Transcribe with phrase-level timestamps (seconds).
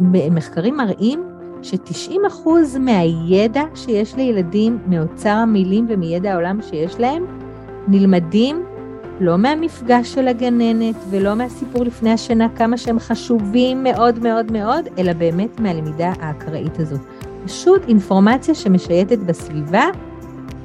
[0.00, 1.24] מחקרים מראים
[1.62, 2.48] ש-90%
[2.80, 7.24] מהידע שיש לילדים, מאוצר המילים ומידע העולם שיש להם,
[7.88, 8.64] נלמדים
[9.20, 15.12] לא מהמפגש של הגננת ולא מהסיפור לפני השינה, כמה שהם חשובים מאוד מאוד מאוד, אלא
[15.12, 17.00] באמת מהלמידה האקראית הזאת.
[17.44, 19.84] פשוט אינפורמציה שמשייטת בסביבה,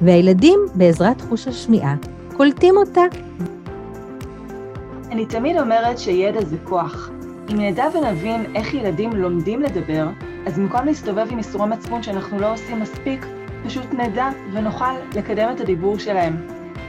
[0.02, 1.94] והילדים, בעזרת חוש השמיעה,
[2.36, 3.02] קולטים אותה.
[5.10, 7.11] אני תמיד אומרת שידע זה כוח.
[7.52, 10.08] אם נדע ונבין איך ילדים לומדים לדבר,
[10.46, 13.26] אז במקום להסתובב עם איסורי מצפון שאנחנו לא עושים מספיק,
[13.64, 16.36] פשוט נדע ונוכל לקדם את הדיבור שלהם.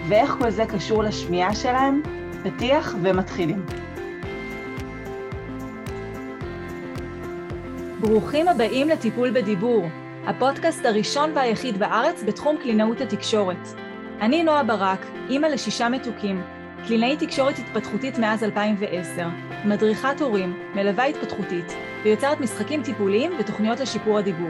[0.09, 2.01] ואיך כל זה קשור לשמיעה שלהם?
[2.43, 3.65] פתיח ומתחילים.
[7.99, 9.85] ברוכים הבאים לטיפול בדיבור,
[10.27, 13.67] הפודקאסט הראשון והיחיד בארץ בתחום קלינאות התקשורת.
[14.21, 16.41] אני נועה ברק, אימא לשישה מתוקים,
[16.87, 19.27] קלינאית תקשורת התפתחותית מאז 2010,
[19.65, 24.49] מדריכת הורים, מלווה התפתחותית, ויוצרת משחקים טיפוליים ותוכניות לשיפור הדיבור.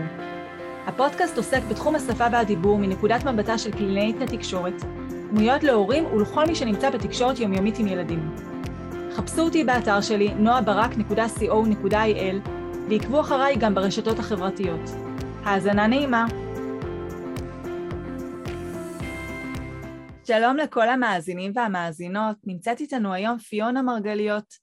[0.87, 4.83] הפודקאסט עוסק בתחום השפה והדיבור מנקודת מבטה של קלינאית התקשורת,
[5.31, 8.35] דמויות להורים ולכל מי שנמצא בתקשורת יומיומית עם ילדים.
[9.15, 12.49] חפשו אותי באתר שלי noabarak.co.il
[12.89, 14.89] ועקבו אחריי גם ברשתות החברתיות.
[15.43, 16.25] האזנה נעימה.
[20.27, 24.53] שלום לכל המאזינים והמאזינות, נמצאת איתנו היום פיונה מרגליות.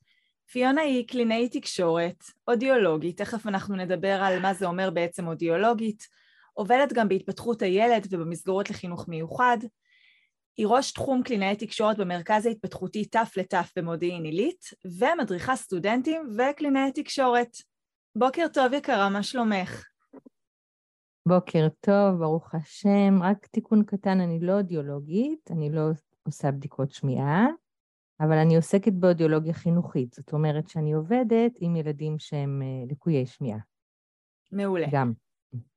[0.52, 6.06] פיונה היא קלינאית תקשורת, אודיולוגית, תכף אנחנו נדבר על מה זה אומר בעצם אודיולוגית,
[6.54, 9.58] עובדת גם בהתפתחות הילד ובמסגרות לחינוך מיוחד,
[10.56, 14.64] היא ראש תחום קלינאי תקשורת במרכז ההתפתחותי ת' לת' במודיעין עילית,
[14.98, 17.56] ומדריכה סטודנטים וקלינאי תקשורת.
[18.16, 19.89] בוקר טוב יקרה, מה שלומך?
[21.26, 23.22] בוקר טוב, ברוך השם.
[23.22, 25.80] רק תיקון קטן, אני לא אודיולוגית, אני לא
[26.22, 27.46] עושה בדיקות שמיעה,
[28.20, 30.14] אבל אני עוסקת באודיולוגיה חינוכית.
[30.14, 33.58] זאת אומרת שאני עובדת עם ילדים שהם אה, לקויי שמיעה.
[34.52, 34.86] מעולה.
[34.92, 35.12] גם.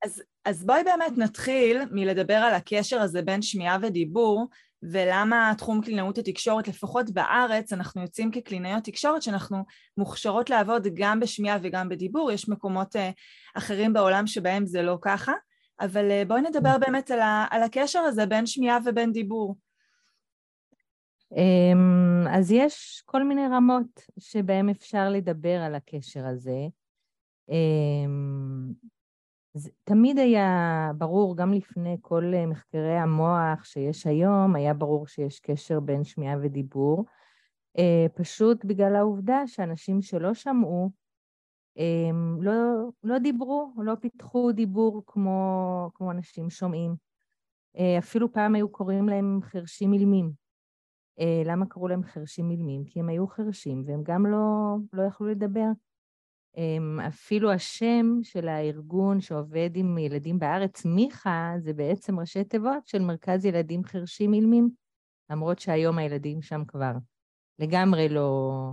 [0.05, 4.48] אז, אז בואי באמת נתחיל מלדבר על הקשר הזה בין שמיעה ודיבור,
[4.92, 9.58] ולמה תחום קלינאות התקשורת, לפחות בארץ, אנחנו יוצאים כקלינאיות תקשורת שאנחנו
[9.98, 12.99] מוכשרות לעבוד גם בשמיעה וגם בדיבור, יש מקומות uh,
[13.58, 15.33] אחרים בעולם שבהם זה לא ככה,
[15.80, 19.55] אבל uh, בואי נדבר באמת על, ה, על הקשר הזה בין שמיעה ובין דיבור.
[21.33, 26.67] Um, אז יש כל מיני רמות שבהן אפשר לדבר על הקשר הזה.
[29.53, 35.39] זה תמיד היה ברור, גם לפני כל אה, מחקרי המוח שיש היום, היה ברור שיש
[35.39, 37.05] קשר בין שמיעה ודיבור,
[37.77, 40.91] אה, פשוט בגלל העובדה שאנשים שלא שמעו,
[42.39, 42.52] לא,
[43.03, 46.95] לא דיברו, לא פיתחו דיבור כמו, כמו אנשים שומעים.
[47.77, 50.31] אה, אפילו פעם היו קוראים להם חרשים אילמים.
[51.45, 52.85] למה קראו להם חרשים אילמים?
[52.85, 55.67] כי הם היו חרשים והם גם לא, לא יכלו לדבר.
[56.58, 62.99] אמ, אפילו השם של הארגון שעובד עם ילדים בארץ, מיכה, זה בעצם ראשי תיבות של
[63.02, 64.69] מרכז ילדים חרשים אילמים,
[65.30, 66.91] למרות שהיום הילדים שם כבר
[67.59, 68.71] לגמרי לא,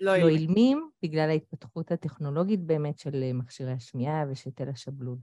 [0.00, 5.18] לא, לא אילמים, בגלל ההתפתחות הטכנולוגית באמת של מכשירי השמיעה ושל תל השבלול.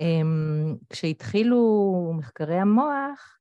[0.00, 3.38] אמ, כשהתחילו מחקרי המוח,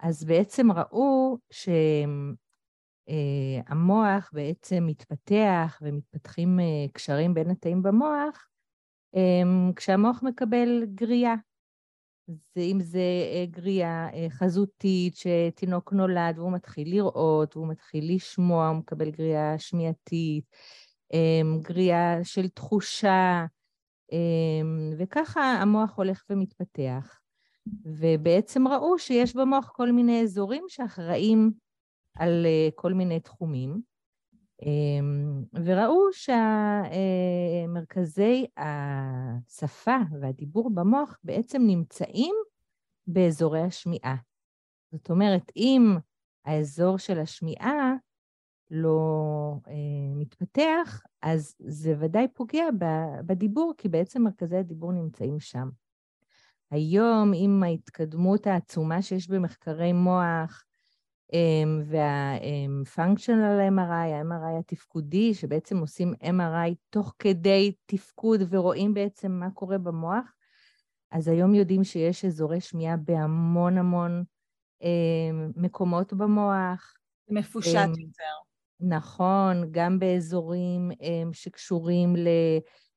[0.00, 2.34] אז בעצם ראו שהם
[3.66, 8.48] המוח בעצם מתפתח ומתפתחים אה, קשרים בין התאים במוח
[9.14, 11.34] אמ, כשהמוח מקבל גריעה.
[12.56, 12.98] אם זה
[13.32, 20.44] אה, גריעה חזותית, שתינוק נולד והוא מתחיל לראות, והוא מתחיל לשמוע, הוא מקבל גריעה שמיעתית,
[21.12, 23.46] אמ, גריעה של תחושה,
[24.12, 27.20] אמ, וככה המוח הולך ומתפתח.
[27.84, 31.52] ובעצם ראו שיש במוח כל מיני אזורים שאחראים
[32.14, 33.80] על אה, כל מיני תחומים,
[34.62, 36.12] אמ, וראו
[37.72, 42.34] שמרכזי השפה והדיבור במוח בעצם נמצאים
[43.06, 44.16] באזורי השמיעה.
[44.92, 45.96] זאת אומרת, אם
[46.44, 47.94] האזור של השמיעה
[48.70, 49.00] לא
[49.68, 49.72] אה,
[50.16, 52.64] מתפתח, אז זה ודאי פוגע
[53.26, 55.68] בדיבור, כי בעצם מרכזי הדיבור נמצאים שם.
[56.70, 60.64] היום, עם ההתקדמות העצומה שיש במחקרי מוח,
[61.86, 70.34] וה-functional MRI, ה-MRI התפקודי, שבעצם עושים MRI תוך כדי תפקוד ורואים בעצם מה קורה במוח,
[71.10, 74.24] אז היום יודעים שיש אזורי שמיעה בהמון המון
[74.82, 76.94] אמ, מקומות במוח.
[77.28, 78.34] מפושט אמ, יותר.
[78.80, 80.90] נכון, גם באזורים
[81.32, 82.14] שקשורים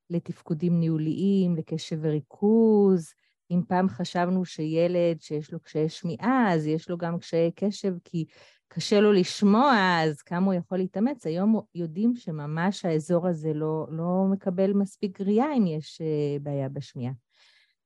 [0.10, 3.14] לתפקודים ניהוליים, לקשב וריכוז,
[3.52, 8.26] אם פעם חשבנו שילד שיש לו קשיי שמיעה, אז יש לו גם קשיי קשב, כי
[8.68, 11.26] קשה לו לשמוע, אז כמה הוא יכול להתאמץ.
[11.26, 17.14] היום יודעים שממש האזור הזה לא, לא מקבל מספיק גריעה אם יש אה, בעיה בשמיעה.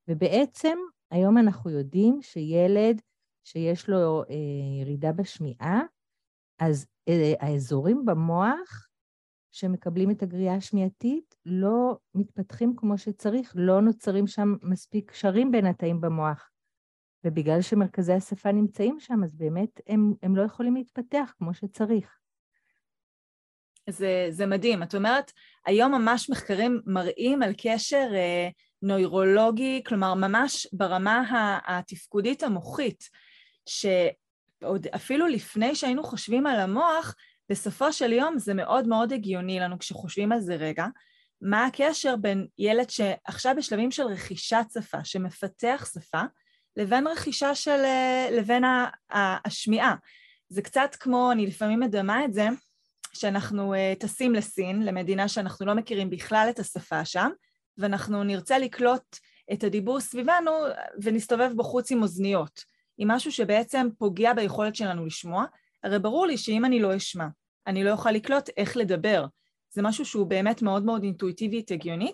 [0.08, 0.78] ובעצם
[1.12, 3.02] היום אנחנו יודעים שילד
[3.44, 4.36] שיש לו אה,
[4.82, 5.82] ירידה בשמיעה,
[6.60, 8.91] אז אה, האזורים במוח
[9.52, 16.02] שמקבלים את הגריעה השמיעתית לא מתפתחים כמו שצריך, לא נוצרים שם מספיק קשרים בין התאים
[16.02, 16.52] במוח.
[17.24, 22.18] ובגלל שמרכזי השפה נמצאים שם, אז באמת הם, הם לא יכולים להתפתח כמו שצריך.
[23.90, 24.84] זה, זה מדהים.
[24.84, 25.32] את אומרת,
[25.66, 28.50] היום ממש מחקרים מראים על קשר אה,
[28.82, 31.24] נוירולוגי, כלומר ממש ברמה
[31.66, 33.10] התפקודית המוחית,
[33.66, 37.16] שעוד אפילו לפני שהיינו חושבים על המוח,
[37.52, 40.86] בסופו של יום זה מאוד מאוד הגיוני לנו כשחושבים על זה רגע,
[41.42, 46.22] מה הקשר בין ילד שעכשיו בשלבים של רכישת שפה, שמפתח שפה,
[46.78, 48.64] לבין רכישה של, אה, לבין
[49.12, 49.96] השמיעה.
[50.50, 52.48] זה קצת כמו, אני לפעמים מדמה את זה,
[53.14, 57.30] שאנחנו uh, טסים לסין, למדינה שאנחנו לא מכירים בכלל את השפה שם,
[57.78, 59.18] ואנחנו נרצה לקלוט
[59.54, 60.52] את הדיבור סביבנו
[61.04, 62.64] ונסתובב בחוץ עם אוזניות,
[62.98, 65.46] עם משהו שבעצם פוגע ביכולת שלנו לשמוע.
[65.84, 67.28] הרי ברור לי שאם אני לא אשמע,
[67.68, 69.26] אני לא אוכל לקלוט איך לדבר.
[69.74, 72.14] זה משהו שהוא באמת מאוד מאוד אינטואיטיבית הגיוני,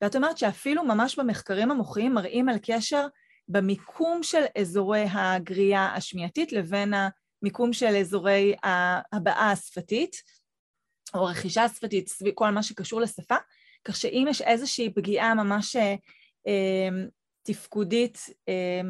[0.00, 3.06] ואת אומרת שאפילו ממש במחקרים המוחיים מראים על קשר
[3.48, 8.54] במיקום של אזורי הגריעה השמיעתית לבין המיקום של אזורי
[9.12, 10.16] הבעה השפתית,
[11.14, 13.36] או הרכישה השפתית, סביב כל מה שקשור לשפה,
[13.84, 15.94] כך שאם יש איזושהי פגיעה ממש אה,
[16.46, 17.06] אמ,
[17.42, 18.80] תפקודית אה,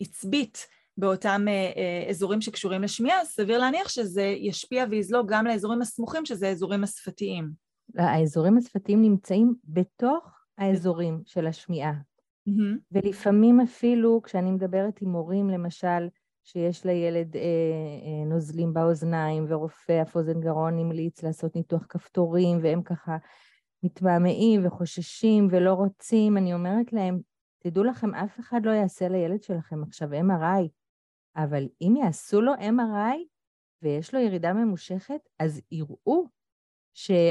[0.00, 6.24] עצבית באותם אה, אה, אזורים שקשורים לשמיעה, סביר להניח שזה ישפיע ויזלוג גם לאזורים הסמוכים,
[6.24, 7.50] שזה האזורים השפתיים.
[7.96, 11.92] האזורים השפתיים נמצאים בתוך האזורים של השמיעה.
[11.92, 12.78] Mm-hmm.
[12.92, 16.08] ולפעמים אפילו, כשאני מדברת עם מורים, למשל,
[16.44, 22.82] שיש לילד אה, אה, נוזלים באוזניים, ורופא אף אוזן גרון המליץ לעשות ניתוח כפתורים, והם
[22.82, 23.16] ככה
[23.82, 27.20] מתמהמהים וחוששים ולא רוצים, אני אומרת להם,
[27.58, 30.68] תדעו לכם, אף אחד לא יעשה לילד שלכם עכשיו MRI,
[31.36, 33.18] אבל אם יעשו לו MRI
[33.82, 36.26] ויש לו ירידה ממושכת, אז יראו
[36.94, 37.24] שהמוח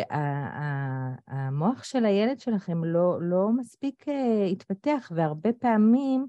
[1.83, 6.27] של הילד שלכם לא, לא מספיק אה, התפתח, והרבה פעמים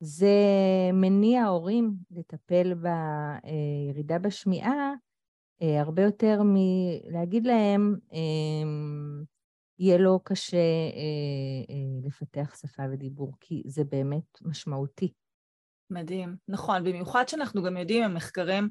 [0.00, 0.36] זה
[0.92, 4.94] מניע הורים לטפל בירידה בשמיעה,
[5.62, 9.24] אה, הרבה יותר מלהגיד להם, אמ,
[9.78, 15.12] יהיה לו קשה אה, לפתח שפה ודיבור, כי זה באמת משמעותי.
[15.90, 18.68] מדהים, נכון, במיוחד שאנחנו גם יודעים ממחקרים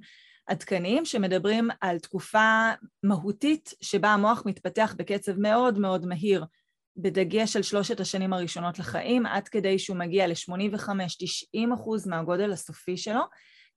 [0.48, 2.72] עדכניים שמדברים על תקופה
[3.04, 6.46] מהותית שבה המוח מתפתח בקצב מאוד מאוד מהיר,
[6.98, 13.22] בדגש על שלושת השנים הראשונות לחיים, עד כדי שהוא מגיע ל-85-90 אחוז מהגודל הסופי שלו,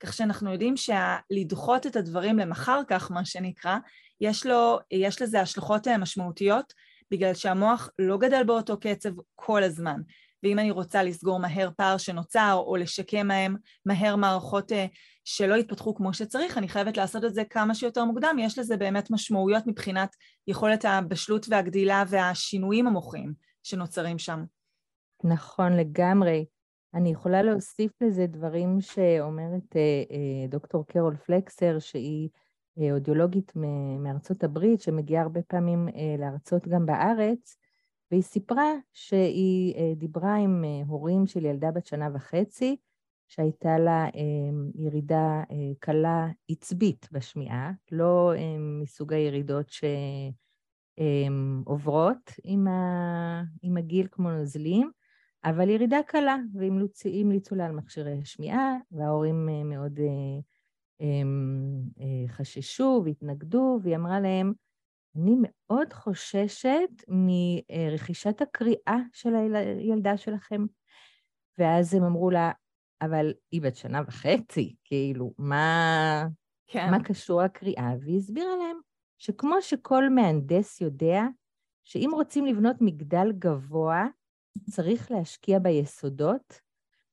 [0.00, 3.76] כך שאנחנו יודעים שלדחות את הדברים למחר כך, מה שנקרא,
[4.20, 6.72] יש, לו, יש לזה השלכות משמעותיות,
[7.10, 10.00] בגלל שהמוח לא גדל באותו קצב כל הזמן.
[10.42, 13.56] ואם אני רוצה לסגור מהר פער שנוצר או לשקם מהם
[13.86, 14.86] מהר מערכות אה,
[15.24, 19.10] שלא יתפתחו כמו שצריך, אני חייבת לעשות את זה כמה שיותר מוקדם, יש לזה באמת
[19.10, 23.32] משמעויות מבחינת יכולת הבשלות והגדילה והשינויים המוחיים
[23.62, 24.44] שנוצרים שם.
[25.24, 26.44] נכון, לגמרי.
[26.94, 29.80] אני יכולה להוסיף לזה דברים שאומרת אה,
[30.10, 32.28] אה, דוקטור קרול פלקסר, שהיא
[32.92, 33.52] אודיולוגית
[33.98, 35.88] מארצות הברית, שמגיעה הרבה פעמים
[36.18, 37.56] להרצות גם בארץ,
[38.10, 42.76] והיא סיפרה שהיא אה, דיברה עם אה, הורים של ילדה בת שנה וחצי,
[43.28, 44.10] שהייתה לה אה,
[44.74, 45.42] ירידה
[45.78, 48.32] קלה עצבית בשמיעה, לא
[48.82, 49.70] מסוג הירידות
[50.96, 52.66] שעוברות עם,
[53.62, 54.90] עם הגיל כמו נוזלים,
[55.44, 60.00] אבל ירידה קלה, והמליצו לה על מכשירי שמיעה, וההורים מאוד
[62.28, 64.52] חששו והתנגדו, והיא אמרה להם,
[65.16, 70.64] אני מאוד חוששת מרכישת הקריאה של הילדה שלכם.
[71.58, 72.52] ואז הם אמרו לה,
[73.02, 76.26] אבל היא בת שנה וחצי, כאילו, מה,
[76.66, 76.90] כן.
[76.90, 77.92] מה קשור הקריאה?
[78.00, 78.76] והיא הסבירה להם
[79.18, 81.22] שכמו שכל מהנדס יודע,
[81.84, 84.06] שאם רוצים לבנות מגדל גבוה,
[84.70, 86.60] צריך להשקיע ביסודות,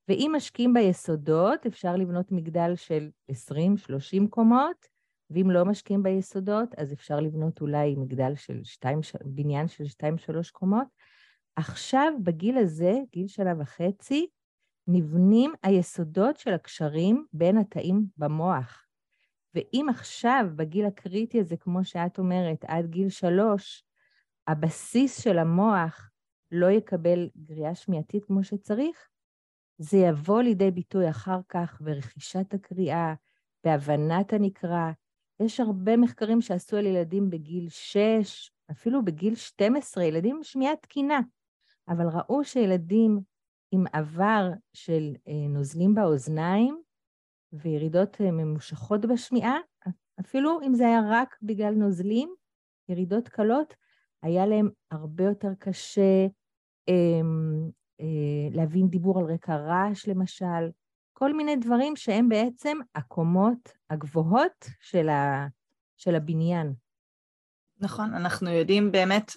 [0.08, 3.36] ואם משקיעים ביסודות, אפשר לבנות מגדל של 20-30
[4.30, 4.86] קומות,
[5.30, 10.52] ואם לא משקיעים ביסודות, אז אפשר לבנות אולי מגדל של שתיים, בניין של שתיים, שלוש
[10.52, 10.88] קומות.
[11.56, 14.28] עכשיו, בגיל הזה, גיל שנה וחצי,
[14.88, 18.86] נבנים היסודות של הקשרים בין התאים במוח.
[19.56, 23.84] ואם עכשיו, בגיל הקריטי הזה, כמו שאת אומרת, עד גיל שלוש,
[24.48, 26.10] הבסיס של המוח
[26.52, 29.08] לא יקבל גריעה שמיעתית כמו שצריך,
[29.78, 33.14] זה יבוא לידי ביטוי אחר כך ברכישת הקריאה,
[33.64, 34.92] בהבנת הנקרא.
[35.40, 41.20] יש הרבה מחקרים שעשו על ילדים בגיל 6, אפילו בגיל 12, ילדים עם שמיעה תקינה,
[41.88, 43.20] אבל ראו שילדים
[43.72, 46.82] עם עבר של אה, נוזלים באוזניים
[47.54, 49.58] וירידות אה, ממושכות בשמיעה,
[50.20, 52.36] אפילו אם זה היה רק בגלל נוזלים,
[52.90, 53.74] ירידות קלות,
[54.24, 56.28] היה להם הרבה יותר קשה
[56.90, 57.22] אה,
[58.02, 60.70] אה, להבין דיבור על רקע רעש, למשל,
[61.18, 65.48] כל מיני דברים שהם בעצם הקומות הגבוהות של, ה,
[65.98, 66.74] של הבניין.
[67.80, 69.32] נכון, אנחנו יודעים באמת,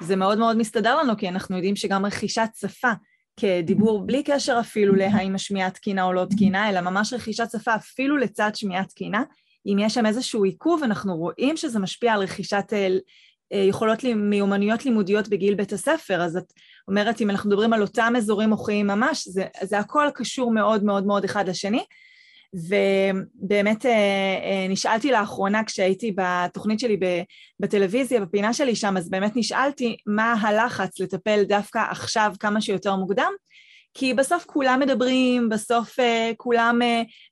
[0.00, 2.92] זה מאוד מאוד מסתדר לנו, כי אנחנו יודעים שגם רכישת שפה
[3.36, 8.16] כדיבור בלי קשר אפילו להאם השמיעה תקינה או לא תקינה, אלא ממש רכישת שפה אפילו
[8.16, 9.22] לצד שמיעה תקינה,
[9.66, 12.88] אם יש שם איזשהו עיכוב, אנחנו רואים שזה משפיע על רכישת אה,
[13.50, 16.52] יכולות מיומנויות לימודיות בגיל בית הספר, אז את
[16.88, 21.06] אומרת, אם אנחנו מדברים על אותם אזורים מוחיים ממש, זה, זה הכל קשור מאוד מאוד
[21.06, 21.84] מאוד אחד לשני.
[22.54, 23.90] ובאמת אה,
[24.44, 26.96] אה, נשאלתי לאחרונה כשהייתי בתוכנית שלי
[27.60, 33.32] בטלוויזיה, בפינה שלי שם, אז באמת נשאלתי מה הלחץ לטפל דווקא עכשיו כמה שיותר מוקדם,
[33.94, 35.96] כי בסוף כולם מדברים, בסוף
[36.36, 36.78] כולם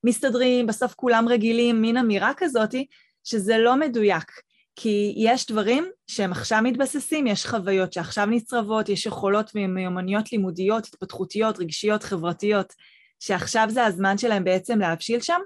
[0.05, 2.87] מסתדרים, בסוף כולם רגילים, מין אמירה כזאתי,
[3.25, 4.48] שזה לא מדויק.
[4.81, 11.59] כי יש דברים שהם עכשיו מתבססים, יש חוויות שעכשיו נצרבות, יש יכולות ומיומנויות לימודיות, התפתחותיות,
[11.59, 12.73] רגשיות, חברתיות,
[13.21, 15.41] שעכשיו זה הזמן שלהם בעצם להבשיל שם,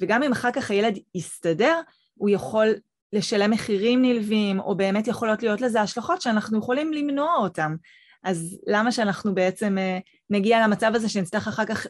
[0.00, 1.80] וגם אם אחר כך הילד יסתדר,
[2.14, 2.74] הוא יכול
[3.12, 7.76] לשלם מחירים נלווים, או באמת יכולות להיות לזה השלכות שאנחנו יכולים למנוע אותם.
[8.24, 9.98] אז למה שאנחנו בעצם אה,
[10.30, 11.86] נגיע למצב הזה שנצטרך אחר כך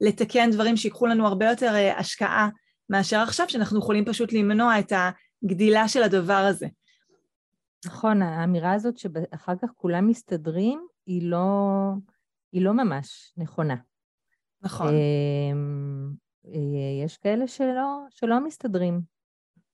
[0.00, 2.48] לתקן דברים שיקחו לנו הרבה יותר אה, השקעה
[2.90, 5.10] מאשר עכשיו, שאנחנו יכולים פשוט למנוע את ה...
[5.42, 6.66] הגדילה של הדבר הזה.
[7.86, 11.46] נכון, האמירה הזאת שאחר כך כולם מסתדרים, היא לא,
[12.52, 13.76] היא לא ממש נכונה.
[14.62, 14.88] נכון.
[14.88, 16.12] אמ,
[16.46, 19.00] אה, יש כאלה שלא, שלא מסתדרים.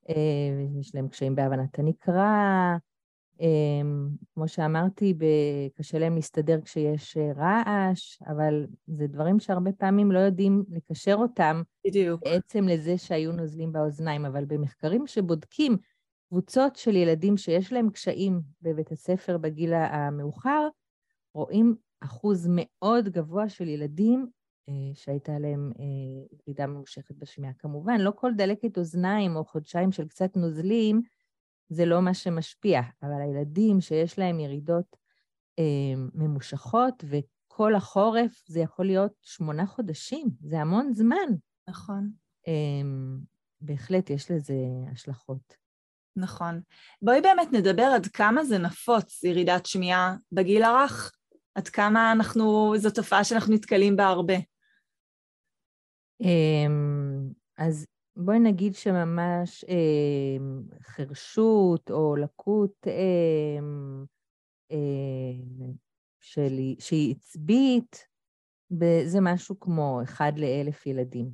[0.08, 2.76] אה, יש להם קשיים בהבנת הנקרא,
[4.34, 5.14] כמו שאמרתי,
[5.74, 11.62] קשה להם להסתדר כשיש אה, רעש, אבל זה דברים שהרבה פעמים לא יודעים לקשר אותם
[11.86, 12.24] בדיוק.
[12.24, 15.76] בעצם לזה שהיו נוזלים באוזניים, אבל במחקרים שבודקים
[16.28, 20.68] קבוצות של ילדים שיש להם קשיים בבית הספר בגיל המאוחר,
[21.34, 24.26] רואים אחוז מאוד גבוה של ילדים
[24.68, 25.84] אה, שהייתה להם אה,
[26.46, 27.52] ירידה ממושכת בשמיעה.
[27.58, 31.02] כמובן, לא כל דלקת אוזניים או חודשיים של קצת נוזלים,
[31.68, 34.96] זה לא מה שמשפיע, אבל הילדים שיש להם ירידות
[35.58, 41.34] אה, ממושכות, וכל החורף זה יכול להיות שמונה חודשים, זה המון זמן.
[41.68, 42.10] נכון.
[42.48, 42.52] אה,
[43.60, 44.54] בהחלט יש לזה
[44.92, 45.56] השלכות.
[46.16, 46.60] נכון.
[47.02, 51.12] בואי באמת נדבר עד כמה זה נפוץ, ירידת שמיעה בגיל הרך,
[51.54, 54.34] עד כמה אנחנו, זו תופעה שאנחנו נתקלים בה הרבה.
[56.20, 60.36] אמ, אז בואי נגיד שממש אה,
[60.82, 63.58] חרשות או לקות אה,
[64.72, 64.76] אה,
[66.20, 68.06] של, שהיא עצבית,
[69.04, 71.30] זה משהו כמו אחד לאלף ילדים.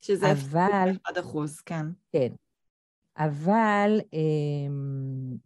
[0.00, 0.90] שזה אבל...
[1.06, 1.86] 1 אחוז, כן.
[2.12, 2.32] כן.
[3.18, 4.74] אבל אה,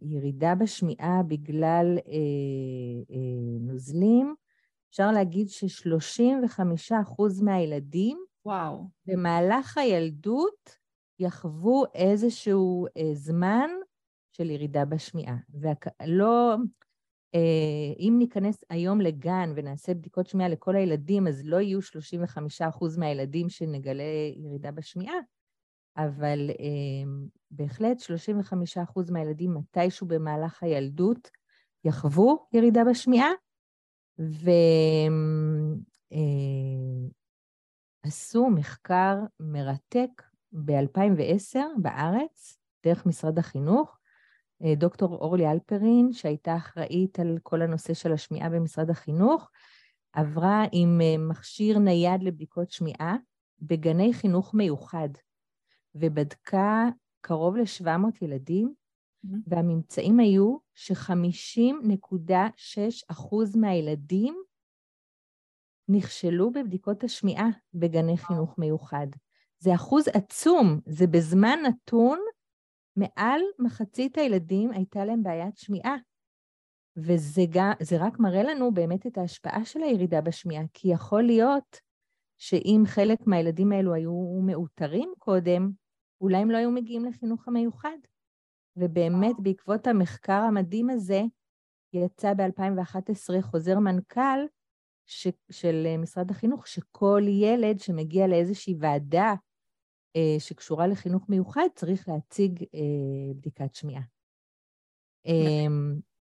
[0.01, 2.13] ירידה בשמיעה בגלל אה,
[3.11, 4.35] אה, נוזלים,
[4.89, 8.87] אפשר להגיד ש-35% מהילדים וואו.
[9.05, 10.77] במהלך הילדות
[11.19, 13.69] יחוו איזשהו אה, זמן
[14.31, 15.35] של ירידה בשמיעה.
[15.49, 16.55] ולא,
[17.35, 23.49] אה, אם ניכנס היום לגן ונעשה בדיקות שמיעה לכל הילדים, אז לא יהיו 35% מהילדים
[23.49, 24.03] שנגלה
[24.35, 25.15] ירידה בשמיעה,
[25.97, 27.11] אבל אה,
[27.51, 31.29] בהחלט 35% מהילדים מתישהו במהלך הילדות
[31.85, 33.29] יחוו ירידה בשמיעה,
[34.19, 34.49] ו...
[36.13, 37.20] אה,
[38.03, 43.97] עשו מחקר מרתק ב-2010 בארץ, דרך משרד החינוך.
[44.63, 49.49] אה, דוקטור אורלי אלפרין, שהייתה אחראית על כל הנושא של השמיעה במשרד החינוך,
[50.13, 53.15] עברה עם אה, מכשיר נייד לבדיקות שמיעה
[53.61, 55.09] בגני חינוך מיוחד,
[55.95, 56.89] ובדקה
[57.21, 58.73] קרוב ל-700 ילדים,
[59.25, 59.37] mm-hmm.
[59.47, 64.43] והממצאים היו ש-50.6% מהילדים
[65.89, 69.07] נכשלו בבדיקות השמיעה בגני חינוך מיוחד.
[69.59, 72.19] זה אחוז עצום, זה בזמן נתון,
[72.95, 75.95] מעל מחצית הילדים הייתה להם בעיית שמיעה.
[76.97, 81.77] וזה גם, רק מראה לנו באמת את ההשפעה של הירידה בשמיעה, כי יכול להיות
[82.37, 85.71] שאם חלק מהילדים האלו היו מאותרים קודם,
[86.21, 87.97] אולי הם לא היו מגיעים לחינוך המיוחד.
[88.77, 91.21] ובאמת, בעקבות המחקר המדהים הזה,
[91.93, 94.39] יצא ב-2011 חוזר מנכ"ל
[95.11, 99.33] ש, של אה, משרד החינוך, שכל ילד שמגיע לאיזושהי ועדה
[100.15, 104.01] אה, שקשורה לחינוך מיוחד, צריך להציג אה, בדיקת שמיעה.
[105.27, 105.67] אה,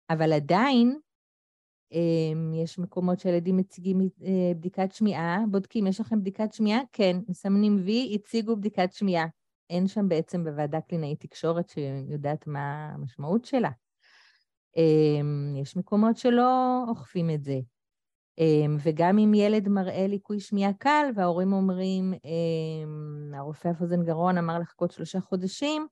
[0.10, 1.00] אבל עדיין,
[1.94, 6.82] אה, יש מקומות שהילדים מציגים אה, בדיקת שמיעה, בודקים, יש לכם בדיקת שמיעה?
[6.92, 9.26] כן, מסמנים וי, הציגו בדיקת שמיעה.
[9.70, 13.70] אין שם בעצם בוועדה קלינאית תקשורת שיודעת מה המשמעות שלה.
[14.78, 17.60] אמ, יש מקומות שלא אוכפים את זה.
[18.40, 24.38] אמ, וגם אם ילד מראה ליקוי שמיעה קל, וההורים אומרים, אמ, הרופא אף אוזן גרון
[24.38, 25.88] אמר לחכות שלושה חודשים,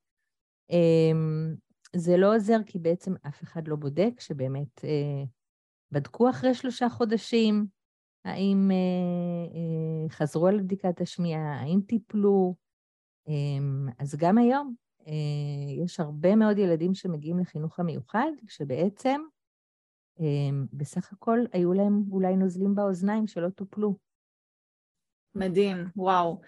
[1.96, 5.24] זה לא עוזר כי בעצם אף אחד לא בודק שבאמת אה,
[5.92, 7.66] בדקו אחרי שלושה חודשים,
[8.26, 8.76] האם אה,
[9.56, 12.56] אה, חזרו על בדיקת השמיעה, האם טיפלו.
[14.00, 14.76] אז גם היום
[15.84, 19.22] יש הרבה מאוד ילדים שמגיעים לחינוך המיוחד, כשבעצם
[20.74, 23.96] בסך הכל היו להם אולי נוזלים באוזניים שלא טופלו.
[25.36, 26.42] מדהים, וואו.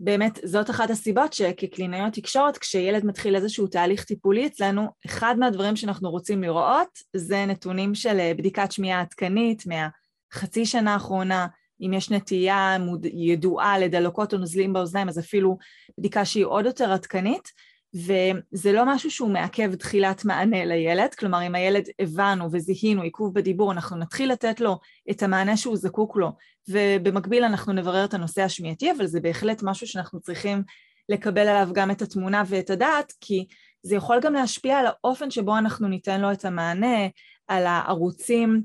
[0.00, 6.10] באמת, זאת אחת הסיבות שכקלינאיות תקשורת, כשילד מתחיל איזשהו תהליך טיפולי אצלנו, אחד מהדברים שאנחנו
[6.10, 11.46] רוצים לראות זה נתונים של אה, בדיקת שמיעה עדכנית מהחצי שנה האחרונה,
[11.80, 12.76] אם יש נטייה
[13.12, 15.58] ידועה לדלקות או נוזלים באוזניים, אז אפילו
[15.98, 17.48] בדיקה שהיא עוד יותר עדכנית.
[17.94, 23.72] וזה לא משהו שהוא מעכב תחילת מענה לילד, כלומר אם הילד הבנו וזיהינו עיכוב בדיבור,
[23.72, 24.78] אנחנו נתחיל לתת לו
[25.10, 26.32] את המענה שהוא זקוק לו,
[26.68, 30.62] ובמקביל אנחנו נברר את הנושא השמיעתי, אבל זה בהחלט משהו שאנחנו צריכים
[31.08, 33.46] לקבל עליו גם את התמונה ואת הדעת, כי
[33.82, 37.06] זה יכול גם להשפיע על האופן שבו אנחנו ניתן לו את המענה,
[37.48, 38.62] על הערוצים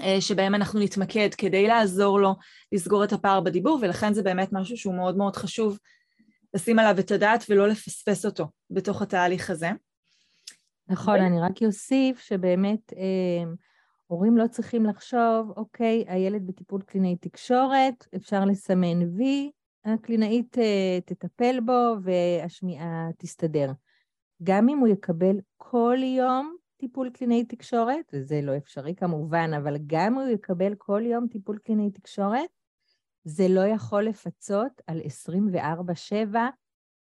[0.00, 2.34] אה, שבהם אנחנו נתמקד כדי לעזור לו
[2.72, 5.78] לסגור את הפער בדיבור, ולכן זה באמת משהו שהוא מאוד מאוד חשוב
[6.54, 9.70] לשים עליו את הדעת ולא לפספס אותו בתוך התהליך הזה.
[10.88, 11.20] נכון?
[11.20, 13.52] אני רק אוסיף שבאמת אה,
[14.06, 19.50] הורים לא צריכים לחשוב, אוקיי, הילד בטיפול קלינאי תקשורת, אפשר לסמן וי,
[19.84, 23.72] הקלינאית אה, תטפל בו והשמיעה תסתדר.
[24.42, 30.14] גם אם הוא יקבל כל יום טיפול קלינאי תקשורת, וזה לא אפשרי כמובן, אבל גם
[30.14, 32.57] אם הוא יקבל כל יום טיפול קלינאי תקשורת,
[33.28, 35.00] זה לא יכול לפצות על
[36.34, 36.36] 24-7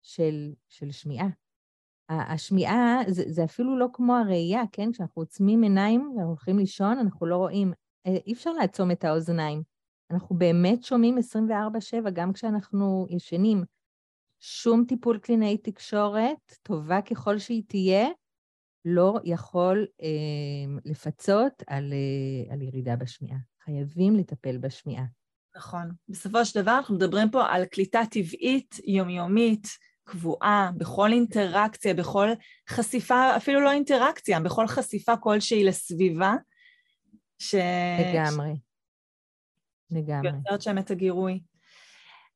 [0.03, 1.29] של, של שמיעה.
[2.09, 4.93] השמיעה, זה, זה אפילו לא כמו הראייה, כן?
[4.93, 7.73] כשאנחנו עוצמים עיניים ואנחנו הולכים לישון, אנחנו לא רואים,
[8.07, 9.63] אה, אי אפשר לעצום את האוזניים.
[10.11, 13.65] אנחנו באמת שומעים 24-7, גם כשאנחנו ישנים.
[14.41, 18.09] שום טיפול קלינאי תקשורת, טובה ככל שהיא תהיה,
[18.85, 23.39] לא יכול אה, לפצות על, אה, על ירידה בשמיעה.
[23.65, 25.05] חייבים לטפל בשמיעה.
[25.57, 25.91] נכון.
[26.09, 29.69] בסופו של דבר אנחנו מדברים פה על קליטה טבעית, יומיומית,
[30.05, 32.29] קבועה, בכל אינטראקציה, בכל
[32.69, 36.35] חשיפה, אפילו לא אינטראקציה, בכל חשיפה כלשהי לסביבה,
[37.39, 37.55] ש...
[38.01, 38.57] לגמרי.
[39.91, 40.31] לגמרי.
[40.31, 41.41] ויוצרת שם את הגירוי.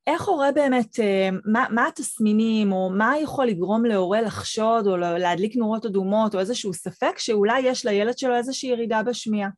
[0.07, 5.57] איך הורה באמת, אה, מה, מה התסמינים, או מה יכול לגרום להורה לחשוד, או להדליק
[5.57, 9.49] נורות אדומות, או איזשהו ספק שאולי יש לילד שלו איזושהי ירידה בשמיעה?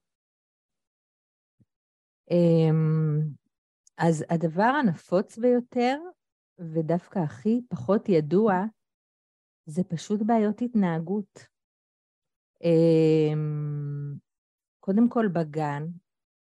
[3.98, 5.98] אז הדבר הנפוץ ביותר,
[6.59, 8.54] ודווקא הכי פחות ידוע,
[9.66, 11.46] זה פשוט בעיות התנהגות.
[12.64, 14.14] אמ,
[14.80, 15.87] קודם כל בגן,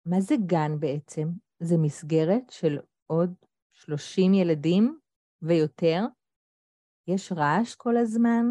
[0.06, 1.28] מה זה גן בעצם?
[1.60, 3.34] זה מסגרת של עוד
[3.72, 4.98] 30 ילדים
[5.42, 6.00] ויותר.
[7.06, 8.46] יש רעש כל הזמן.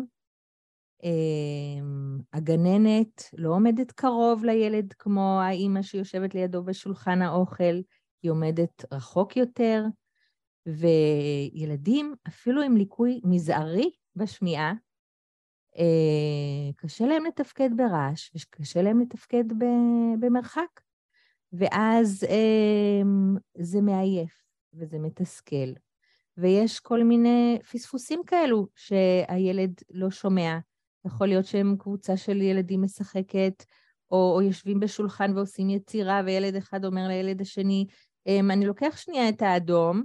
[1.04, 7.82] אמ, הגננת לא עומדת קרוב לילד כמו האימא שיושבת לידו בשולחן האוכל.
[8.24, 9.84] היא עומדת רחוק יותר,
[10.66, 14.74] וילדים, אפילו עם ליקוי מזערי בשמיעה,
[15.78, 19.44] אה, קשה להם לתפקד ברעש וקשה להם לתפקד
[20.20, 20.82] במרחק.
[21.54, 23.02] ואז אה,
[23.58, 25.74] זה מעייף וזה מתסכל.
[26.38, 30.58] ויש כל מיני פספוסים כאלו שהילד לא שומע.
[31.06, 33.64] יכול להיות שהם קבוצה של ילדים משחקת,
[34.12, 39.30] או, או יושבים בשולחן ועושים יצירה, וילד אחד אומר לילד השני, אמ, אני לוקח שנייה
[39.30, 40.04] את האדום,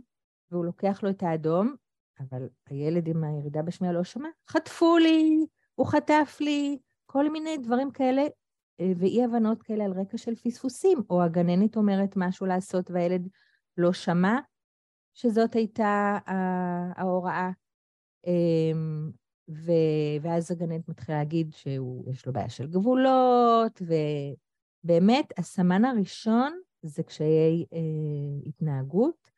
[0.51, 1.75] והוא לוקח לו את האדום,
[2.21, 7.91] אבל הילד עם הירידה בשמיעה לא שמע, חטפו לי, הוא חטף לי, כל מיני דברים
[7.91, 8.23] כאלה,
[8.81, 13.29] אה, ואי הבנות כאלה על רקע של פספוסים, או הגננת אומרת משהו לעשות והילד
[13.77, 14.39] לא שמע,
[15.15, 16.19] שזאת הייתה
[16.97, 17.51] ההוראה.
[18.27, 19.11] אמ,
[19.49, 19.73] ו...
[20.23, 23.83] ואז הגננת מתחילה להגיד שיש לו בעיה של גבולות,
[24.85, 27.79] ובאמת, הסמן הראשון זה קשיי אה,
[28.47, 29.33] התנהגות.